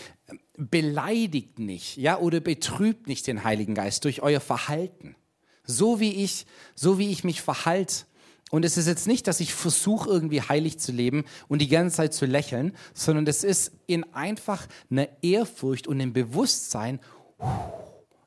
beleidigt 0.57 1.59
nicht, 1.59 1.97
ja, 1.97 2.19
oder 2.19 2.39
betrübt 2.39 3.07
nicht 3.07 3.27
den 3.27 3.43
Heiligen 3.43 3.75
Geist 3.75 4.03
durch 4.03 4.21
euer 4.21 4.41
Verhalten. 4.41 5.15
So 5.63 5.99
wie 5.99 6.23
ich, 6.23 6.45
so 6.75 6.97
wie 6.97 7.11
ich 7.11 7.23
mich 7.23 7.41
verhalte. 7.41 8.05
Und 8.49 8.65
es 8.65 8.77
ist 8.77 8.87
jetzt 8.87 9.07
nicht, 9.07 9.27
dass 9.27 9.39
ich 9.39 9.53
versuche, 9.53 10.09
irgendwie 10.09 10.41
heilig 10.41 10.79
zu 10.79 10.91
leben 10.91 11.23
und 11.47 11.61
die 11.61 11.67
ganze 11.67 11.97
Zeit 11.97 12.13
zu 12.13 12.25
lächeln, 12.25 12.75
sondern 12.93 13.27
es 13.27 13.43
ist 13.43 13.71
in 13.85 14.03
einfach 14.13 14.67
einer 14.89 15.07
Ehrfurcht 15.21 15.87
und 15.87 16.01
einem 16.01 16.13
Bewusstsein, 16.13 16.99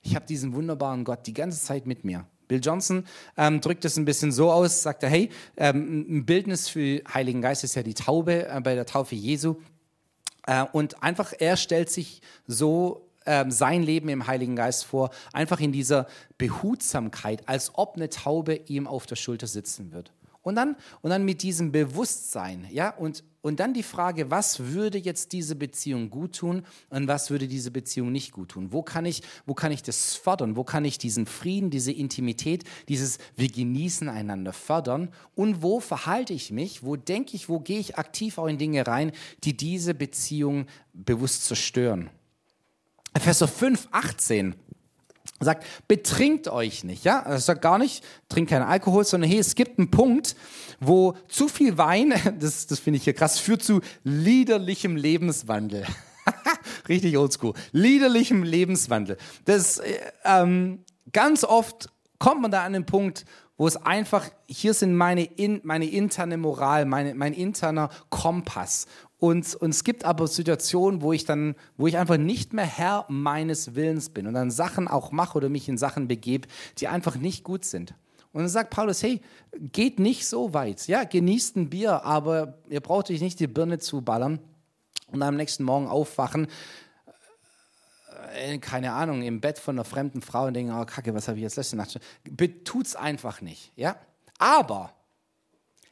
ich 0.03 0.15
habe 0.15 0.27
diesen 0.27 0.55
wunderbaren 0.55 1.05
Gott 1.05 1.27
die 1.27 1.35
ganze 1.35 1.61
Zeit 1.61 1.87
mit 1.87 2.05
mir. 2.05 2.27
Bill 2.53 2.61
Johnson 2.63 3.07
ähm, 3.39 3.63
drückt 3.63 3.87
es 3.87 3.97
ein 3.97 4.05
bisschen 4.05 4.31
so 4.31 4.53
aus, 4.53 4.83
sagt 4.83 5.03
er, 5.03 5.09
hey, 5.09 5.31
ähm, 5.57 6.05
ein 6.07 6.27
Bildnis 6.27 6.69
für 6.69 7.01
Heiligen 7.11 7.41
Geist 7.41 7.65
ist 7.65 7.77
ja 7.77 7.83
die 7.83 7.95
Taube 7.95 8.47
äh, 8.47 8.61
bei 8.61 8.75
der 8.75 8.85
Taufe 8.85 9.15
Jesu. 9.15 9.57
Äh, 10.47 10.67
und 10.73 11.03
einfach, 11.03 11.33
er 11.39 11.57
stellt 11.57 11.89
sich 11.89 12.21
so 12.47 13.09
ähm, 13.25 13.51
sein 13.51 13.83
Leben 13.83 14.11
im 14.11 14.27
Heiligen 14.27 14.55
Geist 14.55 14.85
vor, 14.85 15.09
einfach 15.33 15.61
in 15.61 15.73
dieser 15.73 16.07
Behutsamkeit, 16.37 17.49
als 17.49 17.71
ob 17.73 17.97
eine 17.97 18.11
Taube 18.11 18.57
ihm 18.67 18.87
auf 18.87 19.07
der 19.07 19.17
Schulter 19.17 19.47
sitzen 19.47 19.91
wird. 19.91 20.13
Und 20.43 20.57
dann, 20.57 20.77
und 21.01 21.09
dann 21.09 21.25
mit 21.25 21.43
diesem 21.43 21.73
Bewusstsein, 21.73 22.67
ja, 22.71 22.91
und, 22.91 23.25
und 23.43 23.59
dann 23.59 23.75
die 23.75 23.83
Frage, 23.83 24.31
was 24.31 24.61
würde 24.73 24.99
jetzt 24.99 25.33
diese 25.33 25.57
Beziehung 25.57 26.11
gut 26.11 26.37
tun 26.37 26.65
und 26.91 27.09
was 27.09 27.29
würde 27.29 27.49
diese 27.49 27.73
Beziehung 27.73 28.13
nicht 28.13 28.31
gut 28.31 28.51
tun? 28.51 28.73
Wo 28.73 28.83
kann 28.83 29.05
ich, 29.05 29.23
wo 29.47 29.55
kann 29.55 29.73
ich 29.73 29.83
das 29.83 30.15
fördern? 30.15 30.57
Wo 30.57 30.63
kann 30.63 30.85
ich 30.85 30.97
diesen 30.97 31.27
Frieden, 31.27 31.71
diese 31.71 31.91
Intimität, 31.91 32.63
dieses 32.89 33.19
wir 33.35 33.49
genießen 33.49 34.09
einander 34.09 34.53
fördern? 34.53 35.09
Und 35.35 35.61
wo 35.61 35.81
verhalte 35.81 36.33
ich 36.33 36.53
mich? 36.53 36.85
Wo 36.85 36.95
denke 36.95 37.35
ich, 37.35 37.49
wo 37.49 37.59
gehe 37.59 37.81
ich 37.81 37.99
aktiv 37.99 38.39
auch 38.39 38.47
in 38.47 38.59
Dinge 38.59 38.87
rein, 38.87 39.11
die 39.43 39.57
diese 39.57 39.93
Beziehung 39.93 40.67
bewusst 40.93 41.45
zerstören? 41.45 42.11
Epheser 43.13 43.49
5, 43.49 43.89
18 43.91 44.55
sagt, 45.45 45.67
betrinkt 45.89 46.49
euch 46.49 46.85
nicht, 46.85 47.05
ja? 47.05 47.21
Er 47.21 47.41
sagt 47.41 47.63
gar 47.63 47.79
nicht, 47.79 48.05
trinkt 48.29 48.51
keinen 48.51 48.63
Alkohol, 48.63 49.05
sondern 49.05 49.31
hey, 49.31 49.39
es 49.39 49.55
gibt 49.55 49.79
einen 49.79 49.91
Punkt, 49.91 50.37
wo 50.83 51.15
zu 51.29 51.49
viel 51.49 51.79
Wein, 51.79 52.15
das, 52.41 52.67
das 52.67 52.79
finde 52.79 52.99
ich 52.99 53.05
hier 53.05 53.15
krass, 53.15 53.39
führt 53.39 53.63
zu 53.63 53.81
liederlichem 54.05 54.97
Lebenswandel. 54.97 55.85
Richtig 56.89 57.17
oldschool. 57.17 57.55
Liederlichem 57.73 58.43
Lebenswandel. 58.43 59.17
Das, 59.45 59.79
äh, 59.79 59.99
ähm, 60.25 60.85
ganz 61.13 61.45
oft 61.45 61.89
kommt 62.19 62.43
man 62.43 62.51
da 62.51 62.65
an 62.65 62.73
den 62.73 62.87
Punkt, 62.87 63.25
wo 63.57 63.67
es 63.67 63.77
einfach, 63.77 64.29
hier 64.47 64.75
sind 64.75 64.95
meine, 64.97 65.25
in, 65.25 65.61
meine 65.65 65.87
interne 65.87 66.37
Moral, 66.37 66.85
meine, 66.85 67.15
mein 67.15 67.33
interner 67.33 67.91
Kompass. 68.11 68.87
Und, 69.19 69.55
und 69.55 69.71
es 69.71 69.85
gibt 69.85 70.05
aber 70.05 70.27
Situationen, 70.27 71.01
wo 71.01 71.13
ich 71.13 71.25
dann, 71.25 71.55
wo 71.77 71.87
ich 71.87 71.97
einfach 71.97 72.17
nicht 72.17 72.53
mehr 72.53 72.65
Herr 72.65 73.07
meines 73.09 73.77
Willens 73.77 74.11
bin 74.11 74.27
und 74.27 74.35
dann 74.35 74.51
Sachen 74.51 74.89
auch 74.89 75.13
mache 75.13 75.37
oder 75.37 75.49
mich 75.49 75.69
in 75.69 75.79
Sachen 75.79 76.09
begebe, 76.09 76.49
die 76.79 76.89
einfach 76.89 77.17
nicht 77.17 77.45
gut 77.45 77.65
sind. 77.65 77.95
Und 78.33 78.41
dann 78.41 78.49
sagt 78.49 78.71
Paulus, 78.71 79.03
hey, 79.03 79.21
geht 79.53 79.99
nicht 79.99 80.27
so 80.27 80.55
weit. 80.55 80.87
Ja, 80.87 81.05
genießt 81.05 81.57
ein 81.57 81.71
Bier, 81.71 82.05
aber 82.05 82.59
ihr 82.69 82.81
braucht 82.81 83.11
euch 83.11 83.21
nicht 83.21 83.41
die 83.41 83.47
Birne 83.47 83.79
zuballern 83.79 84.41
und 85.09 85.23
am 85.23 85.37
nächsten 85.37 85.65
Morgen 85.65 85.87
aufwachen, 85.87 86.47
äh, 88.35 88.59
keine 88.59 88.93
Ahnung, 88.93 89.23
im 89.23 89.41
Bett 89.41 89.59
von 89.59 89.77
einer 89.77 89.85
fremden 89.85 90.23
Frau 90.23 90.47
und 90.47 90.55
denken, 90.55 90.73
oh 90.73 90.85
Kacke, 90.87 91.15
was 91.15 91.29
habe 91.29 91.39
ich 91.39 91.43
jetzt 91.43 91.57
letzte 91.57 91.77
Nacht 91.77 91.93
schon. 91.93 92.65
Tut's 92.65 92.97
einfach 92.97 93.43
nicht. 93.43 93.73
Ja, 93.77 93.97
aber 94.39 94.95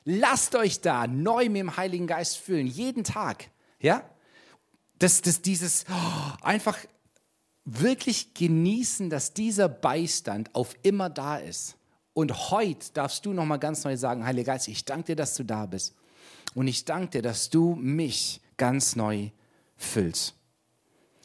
Lasst 0.04 0.54
euch 0.54 0.80
da 0.80 1.06
neu 1.06 1.48
mit 1.48 1.60
dem 1.60 1.76
Heiligen 1.76 2.06
Geist 2.06 2.38
füllen, 2.38 2.66
jeden 2.66 3.04
Tag. 3.04 3.50
Ja? 3.80 4.02
Das, 4.98 5.20
das, 5.22 5.42
dieses 5.42 5.84
oh, 5.90 6.32
einfach 6.42 6.78
wirklich 7.64 8.34
genießen, 8.34 9.10
dass 9.10 9.34
dieser 9.34 9.68
Beistand 9.68 10.54
auf 10.54 10.74
immer 10.82 11.10
da 11.10 11.36
ist. 11.36 11.76
Und 12.20 12.50
heute 12.50 12.92
darfst 12.92 13.24
du 13.24 13.32
nochmal 13.32 13.58
ganz 13.58 13.82
neu 13.82 13.96
sagen, 13.96 14.26
Heiliger 14.26 14.52
Geist, 14.52 14.68
ich 14.68 14.84
danke 14.84 15.06
dir, 15.06 15.16
dass 15.16 15.36
du 15.36 15.42
da 15.42 15.64
bist. 15.64 15.94
Und 16.54 16.68
ich 16.68 16.84
danke 16.84 17.12
dir, 17.12 17.22
dass 17.22 17.48
du 17.48 17.74
mich 17.76 18.42
ganz 18.58 18.94
neu 18.94 19.30
füllst. 19.78 20.34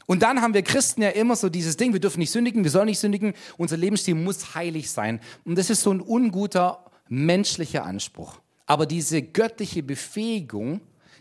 Und 0.06 0.24
dann 0.24 0.42
haben 0.42 0.54
wir 0.54 0.62
Christen 0.62 1.02
ja 1.02 1.10
immer 1.10 1.36
so 1.36 1.50
dieses 1.50 1.76
Ding, 1.76 1.92
wir 1.92 2.00
dürfen 2.00 2.20
nicht 2.20 2.32
sündigen, 2.32 2.64
wir 2.64 2.72
sollen 2.72 2.86
nicht 2.86 3.00
sündigen, 3.00 3.34
unser 3.58 3.76
Lebensstil 3.76 4.16
muss 4.16 4.56
heilig 4.56 4.90
sein. 4.90 5.20
Und 5.44 5.58
das 5.58 5.70
ist 5.70 5.82
so 5.82 5.92
ein 5.92 6.00
unguter 6.00 6.86
menschlicher 7.10 7.84
Anspruch. 7.84 8.40
Aber 8.66 8.86
diese 8.86 9.22
göttliche 9.22 9.84
Befähigung, 9.84 10.80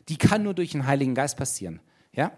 die 0.08 0.18
kann 0.18 0.44
nur 0.44 0.54
durch 0.54 0.70
den 0.70 0.86
Heiligen 0.86 1.16
Geist 1.16 1.36
passieren. 1.36 1.80
Ja? 2.12 2.30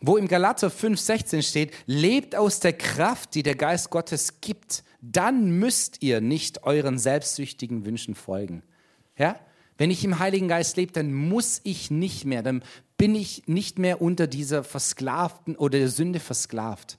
Wo 0.00 0.16
im 0.16 0.26
Galater 0.26 0.68
5,16 0.68 1.42
steht, 1.42 1.72
lebt 1.86 2.34
aus 2.34 2.58
der 2.58 2.72
Kraft, 2.72 3.36
die 3.36 3.44
der 3.44 3.54
Geist 3.54 3.90
Gottes 3.90 4.40
gibt, 4.40 4.82
dann 5.00 5.58
müsst 5.58 6.02
ihr 6.02 6.20
nicht 6.20 6.64
euren 6.64 6.98
selbstsüchtigen 6.98 7.84
Wünschen 7.84 8.14
folgen. 8.14 8.62
Ja? 9.16 9.38
Wenn 9.78 9.90
ich 9.90 10.04
im 10.04 10.18
Heiligen 10.18 10.48
Geist 10.48 10.76
lebe, 10.76 10.92
dann 10.92 11.12
muss 11.12 11.60
ich 11.64 11.90
nicht 11.90 12.24
mehr, 12.24 12.42
dann 12.42 12.62
bin 12.98 13.14
ich 13.14 13.44
nicht 13.46 13.78
mehr 13.78 14.02
unter 14.02 14.26
dieser 14.26 14.62
versklavten 14.62 15.56
oder 15.56 15.78
der 15.78 15.88
Sünde 15.88 16.20
versklavt. 16.20 16.98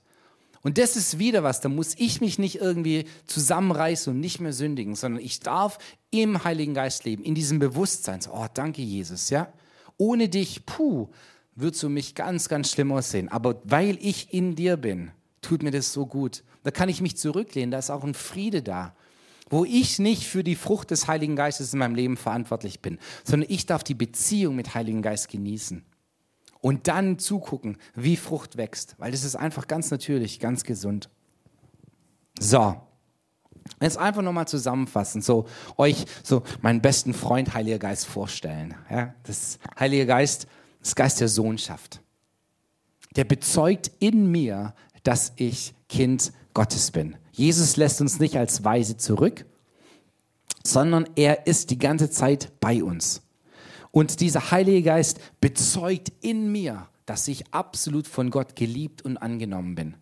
Und 0.62 0.78
das 0.78 0.96
ist 0.96 1.18
wieder 1.18 1.42
was, 1.42 1.60
da 1.60 1.68
muss 1.68 1.94
ich 1.98 2.20
mich 2.20 2.38
nicht 2.38 2.56
irgendwie 2.56 3.04
zusammenreißen 3.26 4.12
und 4.12 4.20
nicht 4.20 4.40
mehr 4.40 4.52
sündigen, 4.52 4.94
sondern 4.94 5.22
ich 5.22 5.40
darf 5.40 5.78
im 6.10 6.44
Heiligen 6.44 6.74
Geist 6.74 7.04
leben, 7.04 7.24
in 7.24 7.34
diesem 7.34 7.58
Bewusstsein. 7.58 8.20
Oh, 8.32 8.46
danke 8.52 8.82
Jesus, 8.82 9.30
ja. 9.30 9.52
Ohne 9.96 10.28
dich, 10.28 10.64
puh, 10.66 11.08
würdest 11.54 11.82
du 11.82 11.88
mich 11.88 12.14
ganz, 12.14 12.48
ganz 12.48 12.70
schlimm 12.70 12.92
aussehen. 12.92 13.28
Aber 13.28 13.60
weil 13.64 13.98
ich 14.00 14.32
in 14.32 14.54
dir 14.54 14.76
bin, 14.76 15.10
tut 15.40 15.62
mir 15.62 15.72
das 15.72 15.92
so 15.92 16.06
gut. 16.06 16.44
Da 16.62 16.70
kann 16.70 16.88
ich 16.88 17.00
mich 17.00 17.16
zurücklehnen, 17.16 17.70
da 17.70 17.78
ist 17.78 17.90
auch 17.90 18.04
ein 18.04 18.14
Friede 18.14 18.62
da 18.62 18.94
wo 19.52 19.66
ich 19.66 19.98
nicht 19.98 20.26
für 20.26 20.42
die 20.42 20.56
Frucht 20.56 20.90
des 20.90 21.08
Heiligen 21.08 21.36
Geistes 21.36 21.74
in 21.74 21.78
meinem 21.78 21.94
Leben 21.94 22.16
verantwortlich 22.16 22.80
bin, 22.80 22.98
sondern 23.22 23.50
ich 23.50 23.66
darf 23.66 23.84
die 23.84 23.94
Beziehung 23.94 24.56
mit 24.56 24.74
Heiligen 24.74 25.02
Geist 25.02 25.28
genießen 25.28 25.84
und 26.62 26.88
dann 26.88 27.18
zugucken, 27.18 27.76
wie 27.94 28.16
Frucht 28.16 28.56
wächst, 28.56 28.94
weil 28.98 29.10
das 29.10 29.24
ist 29.24 29.36
einfach 29.36 29.66
ganz 29.66 29.90
natürlich, 29.90 30.40
ganz 30.40 30.64
gesund. 30.64 31.10
So, 32.40 32.80
jetzt 33.80 33.98
einfach 33.98 34.22
nochmal 34.22 34.48
zusammenfassen, 34.48 35.20
so 35.20 35.46
euch 35.76 36.06
so 36.22 36.42
meinen 36.62 36.80
besten 36.80 37.12
Freund 37.12 37.52
Heiliger 37.52 37.78
Geist 37.78 38.06
vorstellen. 38.06 38.74
Ja, 38.90 39.14
das 39.24 39.58
Heilige 39.78 40.06
Geist, 40.06 40.46
das 40.80 40.94
Geist 40.94 41.20
der 41.20 41.28
Sohnschaft. 41.28 42.00
Der 43.16 43.24
bezeugt 43.24 43.90
in 43.98 44.30
mir, 44.30 44.74
dass 45.02 45.34
ich 45.36 45.74
Kind 45.90 46.32
Gottes 46.54 46.90
bin. 46.90 47.16
Jesus 47.32 47.76
lässt 47.76 48.00
uns 48.00 48.18
nicht 48.18 48.36
als 48.36 48.64
Weise 48.64 48.96
zurück, 48.96 49.46
sondern 50.64 51.08
er 51.16 51.46
ist 51.46 51.70
die 51.70 51.78
ganze 51.78 52.10
Zeit 52.10 52.52
bei 52.60 52.82
uns. 52.82 53.22
Und 53.90 54.20
dieser 54.20 54.50
Heilige 54.50 54.82
Geist 54.82 55.20
bezeugt 55.40 56.12
in 56.20 56.50
mir, 56.50 56.88
dass 57.06 57.28
ich 57.28 57.52
absolut 57.52 58.06
von 58.06 58.30
Gott 58.30 58.56
geliebt 58.56 59.02
und 59.02 59.16
angenommen 59.16 59.74
bin. 59.74 59.94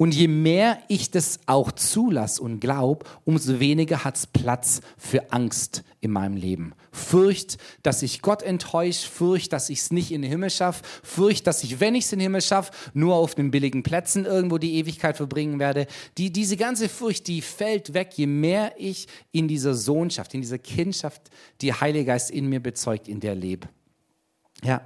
Und 0.00 0.14
je 0.14 0.28
mehr 0.28 0.78
ich 0.88 1.10
das 1.10 1.40
auch 1.44 1.72
zulasse 1.72 2.40
und 2.40 2.58
glaube, 2.58 3.04
umso 3.26 3.60
weniger 3.60 4.02
hat 4.02 4.16
es 4.16 4.26
Platz 4.26 4.80
für 4.96 5.30
Angst 5.30 5.84
in 6.00 6.10
meinem 6.10 6.38
Leben. 6.38 6.72
Furcht, 6.90 7.58
dass 7.82 8.02
ich 8.02 8.22
Gott 8.22 8.42
enttäusche, 8.42 9.06
Furcht, 9.06 9.52
dass 9.52 9.68
ich 9.68 9.80
es 9.80 9.90
nicht 9.90 10.10
in 10.10 10.22
den 10.22 10.30
Himmel 10.30 10.48
schaffe, 10.48 10.84
Furcht, 11.02 11.46
dass 11.46 11.62
ich, 11.64 11.80
wenn 11.80 11.94
ich 11.94 12.06
es 12.06 12.12
in 12.14 12.18
den 12.18 12.22
Himmel 12.22 12.40
schaffe, 12.40 12.72
nur 12.94 13.14
auf 13.14 13.34
den 13.34 13.50
billigen 13.50 13.82
Plätzen 13.82 14.24
irgendwo 14.24 14.56
die 14.56 14.76
Ewigkeit 14.76 15.18
verbringen 15.18 15.58
werde. 15.58 15.86
Die, 16.16 16.32
diese 16.32 16.56
ganze 16.56 16.88
Furcht, 16.88 17.26
die 17.26 17.42
fällt 17.42 17.92
weg, 17.92 18.12
je 18.14 18.26
mehr 18.26 18.72
ich 18.78 19.06
in 19.32 19.48
dieser 19.48 19.74
Sohnschaft, 19.74 20.32
in 20.32 20.40
dieser 20.40 20.58
Kindschaft, 20.58 21.28
die 21.60 21.74
Heilige 21.74 22.06
Geist 22.06 22.30
in 22.30 22.48
mir 22.48 22.60
bezeugt, 22.60 23.06
in 23.06 23.20
der 23.20 23.34
lebe. 23.34 23.68
Ja. 24.64 24.80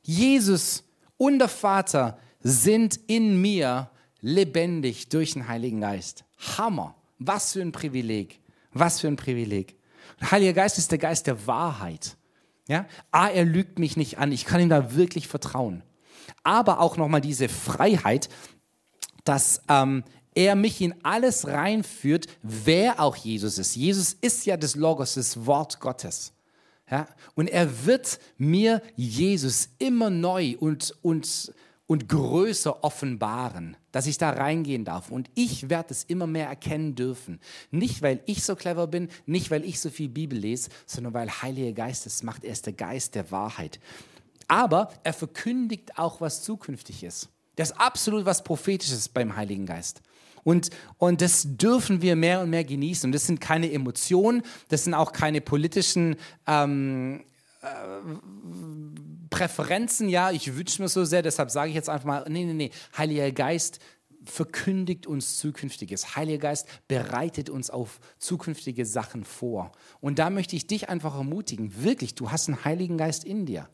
Jesus 0.00 0.84
und 1.18 1.38
der 1.38 1.48
Vater 1.48 2.16
sind 2.40 2.98
in 3.08 3.42
mir 3.42 3.90
lebendig 4.24 5.10
durch 5.10 5.34
den 5.34 5.48
Heiligen 5.48 5.82
Geist. 5.82 6.24
Hammer. 6.56 6.94
Was 7.18 7.52
für 7.52 7.60
ein 7.60 7.72
Privileg. 7.72 8.40
Was 8.72 9.00
für 9.00 9.08
ein 9.08 9.16
Privileg. 9.16 9.76
Der 10.18 10.30
Heilige 10.30 10.54
Geist 10.54 10.78
ist 10.78 10.90
der 10.90 10.98
Geist 10.98 11.26
der 11.26 11.46
Wahrheit. 11.46 12.16
Ja? 12.66 12.86
A, 13.10 13.28
er 13.28 13.44
lügt 13.44 13.78
mich 13.78 13.98
nicht 13.98 14.18
an. 14.18 14.32
Ich 14.32 14.46
kann 14.46 14.62
ihm 14.62 14.70
da 14.70 14.96
wirklich 14.96 15.28
vertrauen. 15.28 15.82
Aber 16.42 16.80
auch 16.80 16.96
nochmal 16.96 17.20
diese 17.20 17.50
Freiheit, 17.50 18.30
dass 19.24 19.60
ähm, 19.68 20.04
er 20.34 20.56
mich 20.56 20.80
in 20.80 20.94
alles 21.04 21.46
reinführt, 21.46 22.26
wer 22.42 23.00
auch 23.00 23.16
Jesus 23.16 23.58
ist. 23.58 23.76
Jesus 23.76 24.14
ist 24.14 24.46
ja 24.46 24.56
des 24.56 24.74
Logos, 24.74 25.14
das 25.14 25.44
Wort 25.44 25.80
Gottes. 25.80 26.32
Ja? 26.90 27.06
Und 27.34 27.48
er 27.48 27.84
wird 27.84 28.18
mir 28.38 28.80
Jesus 28.96 29.68
immer 29.78 30.08
neu 30.08 30.56
und, 30.58 30.94
und 31.02 31.52
und 31.86 32.08
größer 32.08 32.82
offenbaren, 32.82 33.76
dass 33.92 34.06
ich 34.06 34.16
da 34.16 34.30
reingehen 34.30 34.84
darf. 34.84 35.10
Und 35.10 35.30
ich 35.34 35.68
werde 35.68 35.90
es 35.90 36.04
immer 36.04 36.26
mehr 36.26 36.48
erkennen 36.48 36.94
dürfen. 36.94 37.40
Nicht, 37.70 38.00
weil 38.00 38.22
ich 38.26 38.44
so 38.44 38.56
clever 38.56 38.86
bin, 38.86 39.08
nicht, 39.26 39.50
weil 39.50 39.64
ich 39.64 39.80
so 39.80 39.90
viel 39.90 40.08
Bibel 40.08 40.38
lese, 40.38 40.70
sondern 40.86 41.12
weil 41.12 41.30
Heiliger 41.30 41.72
Geist 41.72 42.06
es 42.06 42.22
macht. 42.22 42.44
Er 42.44 42.52
ist 42.52 42.66
der 42.66 42.72
Geist 42.72 43.14
der 43.14 43.30
Wahrheit. 43.30 43.80
Aber 44.48 44.90
er 45.02 45.12
verkündigt 45.12 45.98
auch, 45.98 46.20
was 46.20 46.42
zukünftig 46.42 47.04
ist. 47.04 47.28
Das 47.56 47.70
ist 47.70 47.78
absolut 47.78 48.24
was 48.24 48.42
Prophetisches 48.44 49.08
beim 49.08 49.36
Heiligen 49.36 49.66
Geist. 49.66 50.00
Und, 50.42 50.70
und 50.98 51.20
das 51.20 51.46
dürfen 51.46 52.02
wir 52.02 52.16
mehr 52.16 52.40
und 52.40 52.50
mehr 52.50 52.64
genießen. 52.64 53.08
Und 53.08 53.12
das 53.12 53.26
sind 53.26 53.40
keine 53.40 53.70
Emotionen, 53.72 54.42
das 54.68 54.84
sind 54.84 54.94
auch 54.94 55.12
keine 55.12 55.40
politischen 55.40 56.16
ähm, 56.46 57.24
Präferenzen, 59.30 60.08
ja, 60.08 60.30
ich 60.30 60.56
wünsche 60.56 60.82
mir 60.82 60.88
so 60.88 61.04
sehr, 61.04 61.22
deshalb 61.22 61.50
sage 61.50 61.70
ich 61.70 61.74
jetzt 61.74 61.88
einfach 61.88 62.06
mal, 62.06 62.24
nee, 62.28 62.44
nee, 62.44 62.52
nee, 62.52 62.70
Heiliger 62.96 63.32
Geist 63.32 63.80
verkündigt 64.24 65.06
uns 65.06 65.38
Zukünftiges. 65.38 66.16
Heiliger 66.16 66.38
Geist 66.38 66.66
bereitet 66.88 67.50
uns 67.50 67.70
auf 67.70 68.00
zukünftige 68.18 68.86
Sachen 68.86 69.24
vor. 69.24 69.72
Und 70.00 70.18
da 70.18 70.30
möchte 70.30 70.56
ich 70.56 70.66
dich 70.66 70.88
einfach 70.88 71.14
ermutigen, 71.14 71.82
wirklich, 71.82 72.14
du 72.14 72.30
hast 72.30 72.48
einen 72.48 72.64
Heiligen 72.64 72.96
Geist 72.96 73.24
in 73.24 73.46
dir. 73.46 73.68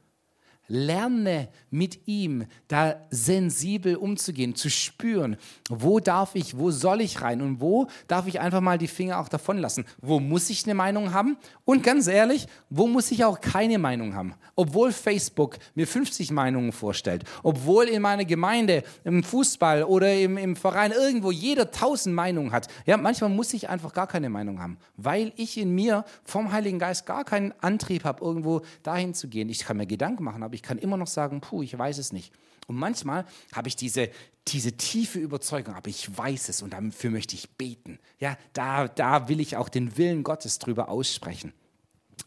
Lerne 0.70 1.48
mit 1.70 2.06
ihm 2.06 2.46
da 2.68 2.94
sensibel 3.10 3.96
umzugehen, 3.96 4.54
zu 4.54 4.70
spüren, 4.70 5.36
wo 5.68 6.00
darf 6.00 6.34
ich, 6.34 6.56
wo 6.56 6.70
soll 6.70 7.00
ich 7.00 7.20
rein 7.20 7.42
und 7.42 7.60
wo 7.60 7.88
darf 8.06 8.26
ich 8.26 8.40
einfach 8.40 8.60
mal 8.60 8.78
die 8.78 8.88
Finger 8.88 9.18
auch 9.18 9.28
davon 9.28 9.58
lassen. 9.58 9.84
Wo 10.00 10.20
muss 10.20 10.48
ich 10.48 10.64
eine 10.64 10.74
Meinung 10.74 11.12
haben? 11.12 11.36
Und 11.64 11.82
ganz 11.82 12.06
ehrlich, 12.06 12.46
wo 12.70 12.86
muss 12.86 13.10
ich 13.10 13.24
auch 13.24 13.40
keine 13.40 13.78
Meinung 13.78 14.14
haben? 14.14 14.34
Obwohl 14.54 14.92
Facebook 14.92 15.58
mir 15.74 15.86
50 15.86 16.30
Meinungen 16.30 16.72
vorstellt, 16.72 17.24
obwohl 17.42 17.86
in 17.86 18.02
meiner 18.02 18.24
Gemeinde, 18.24 18.84
im 19.04 19.22
Fußball 19.24 19.82
oder 19.82 20.14
im, 20.14 20.36
im 20.36 20.54
Verein 20.54 20.92
irgendwo 20.92 21.32
jeder 21.32 21.62
1000 21.62 22.14
Meinungen 22.14 22.52
hat. 22.52 22.68
Ja, 22.86 22.96
manchmal 22.96 23.30
muss 23.30 23.52
ich 23.54 23.68
einfach 23.68 23.92
gar 23.92 24.06
keine 24.06 24.30
Meinung 24.30 24.60
haben, 24.60 24.78
weil 24.96 25.32
ich 25.36 25.58
in 25.58 25.74
mir 25.74 26.04
vom 26.24 26.52
Heiligen 26.52 26.78
Geist 26.78 27.06
gar 27.06 27.24
keinen 27.24 27.52
Antrieb 27.60 28.04
habe, 28.04 28.24
irgendwo 28.24 28.62
dahin 28.82 29.14
zu 29.14 29.28
gehen. 29.28 29.48
Ich 29.48 29.60
kann 29.60 29.76
mir 29.76 29.86
Gedanken 29.86 30.24
machen, 30.24 30.42
aber 30.42 30.54
ich 30.54 30.59
kann 30.62 30.78
immer 30.78 30.96
noch 30.96 31.06
sagen, 31.06 31.40
puh, 31.40 31.62
ich 31.62 31.76
weiß 31.76 31.98
es 31.98 32.12
nicht. 32.12 32.32
Und 32.66 32.76
manchmal 32.76 33.26
habe 33.52 33.68
ich 33.68 33.76
diese, 33.76 34.10
diese 34.48 34.76
tiefe 34.76 35.18
Überzeugung, 35.18 35.74
aber 35.74 35.88
ich 35.88 36.16
weiß 36.16 36.48
es 36.48 36.62
und 36.62 36.72
dafür 36.72 37.10
möchte 37.10 37.34
ich 37.34 37.50
beten. 37.56 37.98
Ja, 38.18 38.36
da, 38.52 38.88
da 38.88 39.28
will 39.28 39.40
ich 39.40 39.56
auch 39.56 39.68
den 39.68 39.96
Willen 39.96 40.22
Gottes 40.22 40.58
drüber 40.58 40.88
aussprechen. 40.88 41.52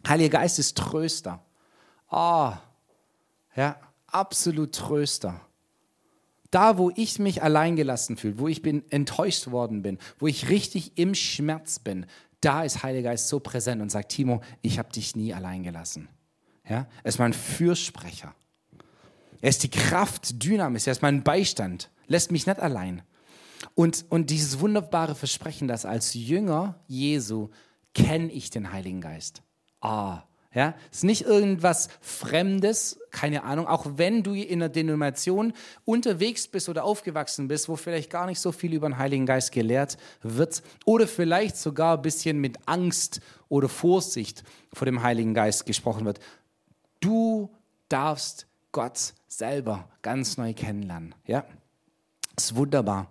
Heiliger 0.07 0.39
Geist 0.39 0.59
ist 0.59 0.77
Tröster. 0.77 1.43
Ah, 2.09 2.51
oh, 2.51 2.57
ja, 3.55 3.79
absolut 4.07 4.75
Tröster. 4.75 5.39
Da, 6.51 6.77
wo 6.77 6.91
ich 6.95 7.19
mich 7.19 7.41
alleingelassen 7.41 8.17
fühle, 8.17 8.37
wo 8.37 8.47
ich 8.47 8.61
bin 8.61 8.83
enttäuscht 8.91 9.49
worden 9.49 9.81
bin, 9.81 9.97
wo 10.19 10.27
ich 10.27 10.49
richtig 10.49 10.97
im 10.97 11.15
Schmerz 11.15 11.79
bin, 11.79 12.05
da 12.41 12.63
ist 12.63 12.83
Heiliger 12.83 13.11
Geist 13.11 13.29
so 13.29 13.39
präsent 13.39 13.81
und 13.81 13.89
sagt, 13.89 14.11
Timo, 14.11 14.41
ich 14.61 14.77
habe 14.77 14.91
dich 14.91 15.15
nie 15.15 15.33
allein 15.33 15.63
gelassen. 15.63 16.09
Ja? 16.67 16.87
Er 17.03 17.09
ist 17.09 17.19
mein 17.19 17.33
Fürsprecher. 17.33 18.33
Er 19.41 19.49
ist 19.49 19.63
die 19.63 19.69
Kraft 19.69 20.43
Dynamis, 20.43 20.87
er 20.87 20.91
ist 20.91 21.01
mein 21.01 21.23
Beistand, 21.23 21.89
lässt 22.07 22.31
mich 22.31 22.47
nicht 22.47 22.59
allein. 22.59 23.01
Und, 23.75 24.05
und 24.09 24.29
dieses 24.29 24.59
wunderbare 24.59 25.15
Versprechen, 25.15 25.67
dass 25.67 25.85
als 25.85 26.13
Jünger 26.13 26.79
Jesu 26.87 27.49
kenne 27.93 28.31
ich 28.31 28.49
den 28.49 28.71
Heiligen 28.71 29.01
Geist. 29.01 29.41
Ah, 29.81 30.23
ja, 30.53 30.75
ist 30.91 31.03
nicht 31.03 31.23
irgendwas 31.23 31.89
Fremdes, 31.99 32.99
keine 33.09 33.43
Ahnung, 33.43 33.65
auch 33.65 33.85
wenn 33.95 34.21
du 34.21 34.33
in 34.33 34.61
einer 34.61 34.69
Denomination 34.69 35.53
unterwegs 35.83 36.47
bist 36.47 36.69
oder 36.69 36.83
aufgewachsen 36.83 37.47
bist, 37.47 37.69
wo 37.69 37.75
vielleicht 37.75 38.11
gar 38.11 38.27
nicht 38.27 38.39
so 38.39 38.51
viel 38.51 38.73
über 38.73 38.87
den 38.87 38.99
Heiligen 38.99 39.25
Geist 39.25 39.51
gelehrt 39.51 39.97
wird 40.21 40.61
oder 40.85 41.07
vielleicht 41.07 41.57
sogar 41.57 41.97
ein 41.97 42.03
bisschen 42.03 42.39
mit 42.39 42.59
Angst 42.67 43.19
oder 43.49 43.67
Vorsicht 43.67 44.43
vor 44.71 44.85
dem 44.85 45.01
Heiligen 45.01 45.33
Geist 45.33 45.65
gesprochen 45.65 46.05
wird. 46.05 46.19
Du 47.03 47.49
darfst 47.89 48.47
Gott 48.71 49.13
selber 49.27 49.89
ganz 50.01 50.37
neu 50.37 50.53
kennenlernen. 50.53 51.13
Ja, 51.25 51.43
ist 52.37 52.55
wunderbar. 52.55 53.07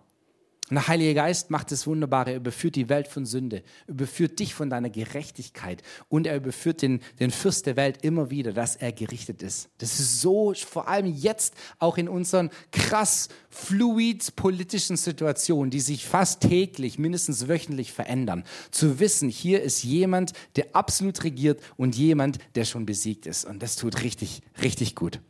Und 0.73 0.77
der 0.77 0.89
Heilige 0.89 1.13
Geist 1.13 1.51
macht 1.51 1.71
das 1.71 1.87
Wunderbare. 1.87 2.31
Er 2.31 2.37
überführt 2.39 2.77
die 2.77 2.89
Welt 2.89 3.07
von 3.07 3.27
Sünde, 3.27 3.63
überführt 3.87 4.39
dich 4.39 4.55
von 4.55 4.71
deiner 4.71 4.89
Gerechtigkeit 4.89 5.83
und 6.09 6.27
er 6.27 6.35
überführt 6.35 6.81
den, 6.81 7.03
den 7.21 7.31
Fürst 7.31 7.67
der 7.67 7.77
Welt 7.77 7.99
immer 8.03 8.31
wieder, 8.31 8.55
dass 8.55 8.77
er 8.77 8.91
gerichtet 8.91 9.43
ist. 9.43 9.69
Das 9.77 10.01
ist 10.01 10.23
so, 10.23 10.55
vor 10.55 10.89
allem 10.89 11.15
jetzt 11.15 11.53
auch 11.79 11.99
in 11.99 12.09
unseren 12.09 12.49
krass 12.71 13.29
fluid 13.51 14.35
politischen 14.35 14.97
Situationen, 14.97 15.71
die 15.71 15.81
sich 15.81 16.07
fast 16.07 16.41
täglich, 16.41 16.99
mindestens 16.99 17.49
wöchentlich 17.49 17.93
verändern, 17.93 18.43
zu 18.71 18.99
wissen, 18.99 19.29
hier 19.29 19.61
ist 19.61 19.83
jemand, 19.83 20.33
der 20.57 20.75
absolut 20.75 21.23
regiert 21.23 21.61
und 21.77 21.97
jemand, 21.97 22.39
der 22.55 22.65
schon 22.65 22.87
besiegt 22.87 23.27
ist. 23.27 23.45
Und 23.45 23.63
das 23.63 23.77
tut 23.77 24.03
richtig, 24.03 24.41
richtig 24.63 24.95
gut. 24.95 25.21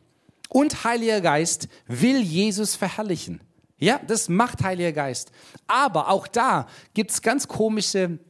Und 0.49 0.85
Heiliger 0.85 1.21
Geist 1.21 1.67
will 1.89 2.21
Jesus 2.21 2.77
verherrlichen. 2.77 3.41
Ja, 3.83 3.99
das 4.07 4.29
macht 4.29 4.63
Heiliger 4.63 4.93
Geist. 4.93 5.33
Aber 5.67 6.09
auch 6.09 6.29
da 6.29 6.69
gibt 6.95 7.11
es 7.11 7.21
ganz 7.21 7.49
komische 7.49 8.21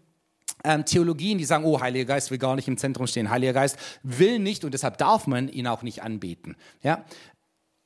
ähm, 0.65 0.87
Theologien, 0.87 1.37
die 1.37 1.45
sagen, 1.45 1.67
oh, 1.67 1.79
Heiliger 1.79 2.07
Geist 2.07 2.31
will 2.31 2.39
gar 2.39 2.57
nicht 2.57 2.69
im 2.69 2.79
Zentrum 2.79 3.07
stehen. 3.07 3.29
Heiliger 3.29 3.53
Geist 3.53 3.77
will 4.03 4.39
nicht 4.39 4.65
und 4.65 4.73
deshalb 4.73 4.97
darf 4.97 5.27
man 5.27 5.51
ihn 5.51 5.67
auch 5.67 5.83
nicht 5.83 6.03
anbeten. 6.03 6.57
Ja, 6.83 7.05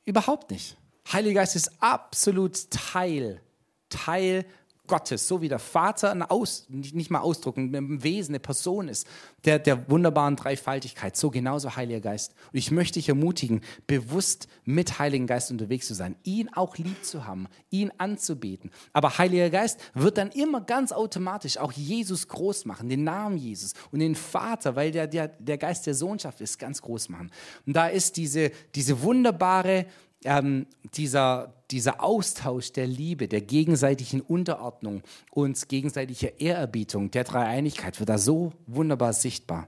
überhaupt 0.05 0.49
nicht. 0.51 0.77
Heiliger 1.11 1.41
Geist 1.41 1.57
ist 1.57 1.83
absolut 1.83 2.71
Teil, 2.71 3.41
Teil 3.89 4.45
Gottes, 4.87 5.27
so 5.27 5.41
wie 5.41 5.49
der 5.49 5.59
Vater 5.59 6.11
ein 6.11 6.23
Aus, 6.23 6.65
nicht 6.69 7.11
mal 7.11 7.19
Ausdruck, 7.19 7.57
ein 7.57 8.03
Wesen, 8.03 8.31
eine 8.31 8.39
Person 8.39 8.87
ist, 8.87 9.07
der, 9.45 9.59
der 9.59 9.89
wunderbaren 9.89 10.35
Dreifaltigkeit, 10.35 11.15
so 11.15 11.29
genauso 11.29 11.75
Heiliger 11.75 12.01
Geist. 12.01 12.33
Und 12.51 12.57
ich 12.57 12.71
möchte 12.71 12.99
dich 12.99 13.09
ermutigen, 13.09 13.61
bewusst 13.85 14.47
mit 14.65 14.99
Heiligen 14.99 15.27
Geist 15.27 15.51
unterwegs 15.51 15.87
zu 15.87 15.93
sein, 15.93 16.15
ihn 16.23 16.49
auch 16.53 16.77
lieb 16.77 17.03
zu 17.03 17.25
haben, 17.25 17.47
ihn 17.69 17.91
anzubeten. 17.97 18.71
Aber 18.93 19.17
Heiliger 19.17 19.49
Geist 19.49 19.79
wird 19.93 20.17
dann 20.17 20.31
immer 20.31 20.61
ganz 20.61 20.91
automatisch 20.91 21.57
auch 21.57 21.71
Jesus 21.71 22.27
groß 22.27 22.65
machen, 22.65 22.89
den 22.89 23.03
Namen 23.03 23.37
Jesus 23.37 23.73
und 23.91 23.99
den 23.99 24.15
Vater, 24.15 24.75
weil 24.75 24.91
der, 24.91 25.07
der, 25.07 25.27
der 25.27 25.57
Geist 25.57 25.85
der 25.85 25.93
Sohnschaft 25.93 26.41
ist, 26.41 26.59
ganz 26.59 26.81
groß 26.81 27.09
machen. 27.09 27.31
Und 27.65 27.75
da 27.75 27.87
ist 27.87 28.17
diese, 28.17 28.51
diese 28.75 29.01
wunderbare 29.01 29.85
ähm, 30.23 30.67
dieser, 30.95 31.53
dieser 31.71 32.03
Austausch 32.03 32.71
der 32.71 32.87
Liebe, 32.87 33.27
der 33.27 33.41
gegenseitigen 33.41 34.21
Unterordnung 34.21 35.03
und 35.31 35.69
gegenseitiger 35.69 36.39
Ehrerbietung, 36.39 37.11
der 37.11 37.23
Dreieinigkeit 37.23 37.99
wird 37.99 38.09
da 38.09 38.17
so 38.17 38.53
wunderbar 38.65 39.13
sichtbar. 39.13 39.67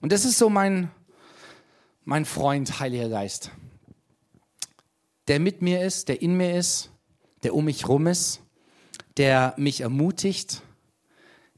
Und 0.00 0.12
das 0.12 0.24
ist 0.24 0.38
so 0.38 0.50
mein, 0.50 0.90
mein 2.04 2.24
Freund, 2.24 2.80
Heiliger 2.80 3.08
Geist, 3.08 3.50
der 5.28 5.40
mit 5.40 5.62
mir 5.62 5.82
ist, 5.82 6.08
der 6.08 6.22
in 6.22 6.36
mir 6.36 6.56
ist, 6.56 6.90
der 7.42 7.54
um 7.54 7.64
mich 7.64 7.88
rum 7.88 8.06
ist, 8.06 8.40
der 9.16 9.54
mich 9.56 9.80
ermutigt, 9.80 10.62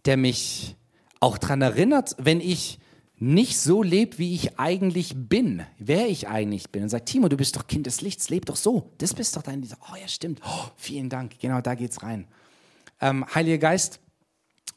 der 0.04 0.16
mich 0.16 0.76
auch 1.20 1.38
daran 1.38 1.62
erinnert, 1.62 2.14
wenn 2.18 2.40
ich 2.40 2.78
nicht 3.20 3.59
so 3.59 3.83
lebt, 3.83 4.18
wie 4.18 4.35
ich 4.35 4.59
eigentlich 4.59 5.14
bin, 5.16 5.64
wer 5.78 6.09
ich 6.09 6.28
eigentlich 6.28 6.70
bin. 6.70 6.85
Und 6.85 6.88
sagt, 6.88 7.07
Timo, 7.07 7.28
du 7.28 7.37
bist 7.37 7.57
doch 7.57 7.66
Kind 7.66 7.87
des 7.87 8.00
Lichts, 8.00 8.31
leb 8.31 8.46
doch 8.46 8.57
so. 8.57 8.92
Das 8.98 9.14
bist 9.14 9.37
doch 9.37 9.42
dein. 9.42 9.66
Oh 9.92 9.96
ja, 10.00 10.07
stimmt. 10.07 10.40
Oh, 10.44 10.64
vielen 10.76 11.09
Dank. 11.09 11.38
Genau, 11.40 11.61
da 11.61 11.74
geht's 11.74 12.02
rein. 12.02 12.28
Ähm, 13.00 13.24
Heiliger 13.35 13.59
Geist 13.59 14.00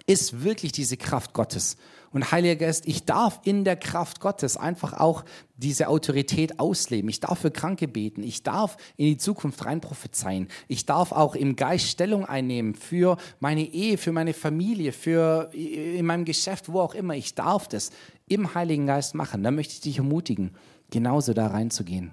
ist 0.07 0.43
wirklich 0.43 0.71
diese 0.71 0.97
Kraft 0.97 1.33
Gottes. 1.33 1.77
Und 2.13 2.31
Heiliger 2.31 2.55
Geist, 2.55 2.87
ich 2.87 3.05
darf 3.05 3.39
in 3.43 3.63
der 3.63 3.77
Kraft 3.77 4.19
Gottes 4.19 4.57
einfach 4.57 4.93
auch 4.93 5.23
diese 5.55 5.87
Autorität 5.87 6.59
ausleben. 6.59 7.09
Ich 7.09 7.21
darf 7.21 7.39
für 7.39 7.51
Kranke 7.51 7.87
beten. 7.87 8.23
Ich 8.23 8.43
darf 8.43 8.75
in 8.97 9.05
die 9.05 9.17
Zukunft 9.17 9.65
rein 9.65 9.79
prophezeien. 9.79 10.47
Ich 10.67 10.85
darf 10.85 11.11
auch 11.13 11.35
im 11.35 11.55
Geist 11.55 11.87
Stellung 11.87 12.25
einnehmen 12.25 12.75
für 12.75 13.17
meine 13.39 13.63
Ehe, 13.63 13.97
für 13.97 14.11
meine 14.11 14.33
Familie, 14.33 14.91
für 14.91 15.51
in 15.53 16.05
meinem 16.05 16.25
Geschäft, 16.25 16.71
wo 16.71 16.81
auch 16.81 16.95
immer. 16.95 17.15
Ich 17.15 17.35
darf 17.35 17.67
das 17.67 17.91
im 18.27 18.53
Heiligen 18.55 18.87
Geist 18.87 19.15
machen. 19.15 19.43
Da 19.43 19.51
möchte 19.51 19.73
ich 19.73 19.81
dich 19.81 19.97
ermutigen, 19.99 20.51
genauso 20.89 21.33
da 21.33 21.47
reinzugehen. 21.47 22.11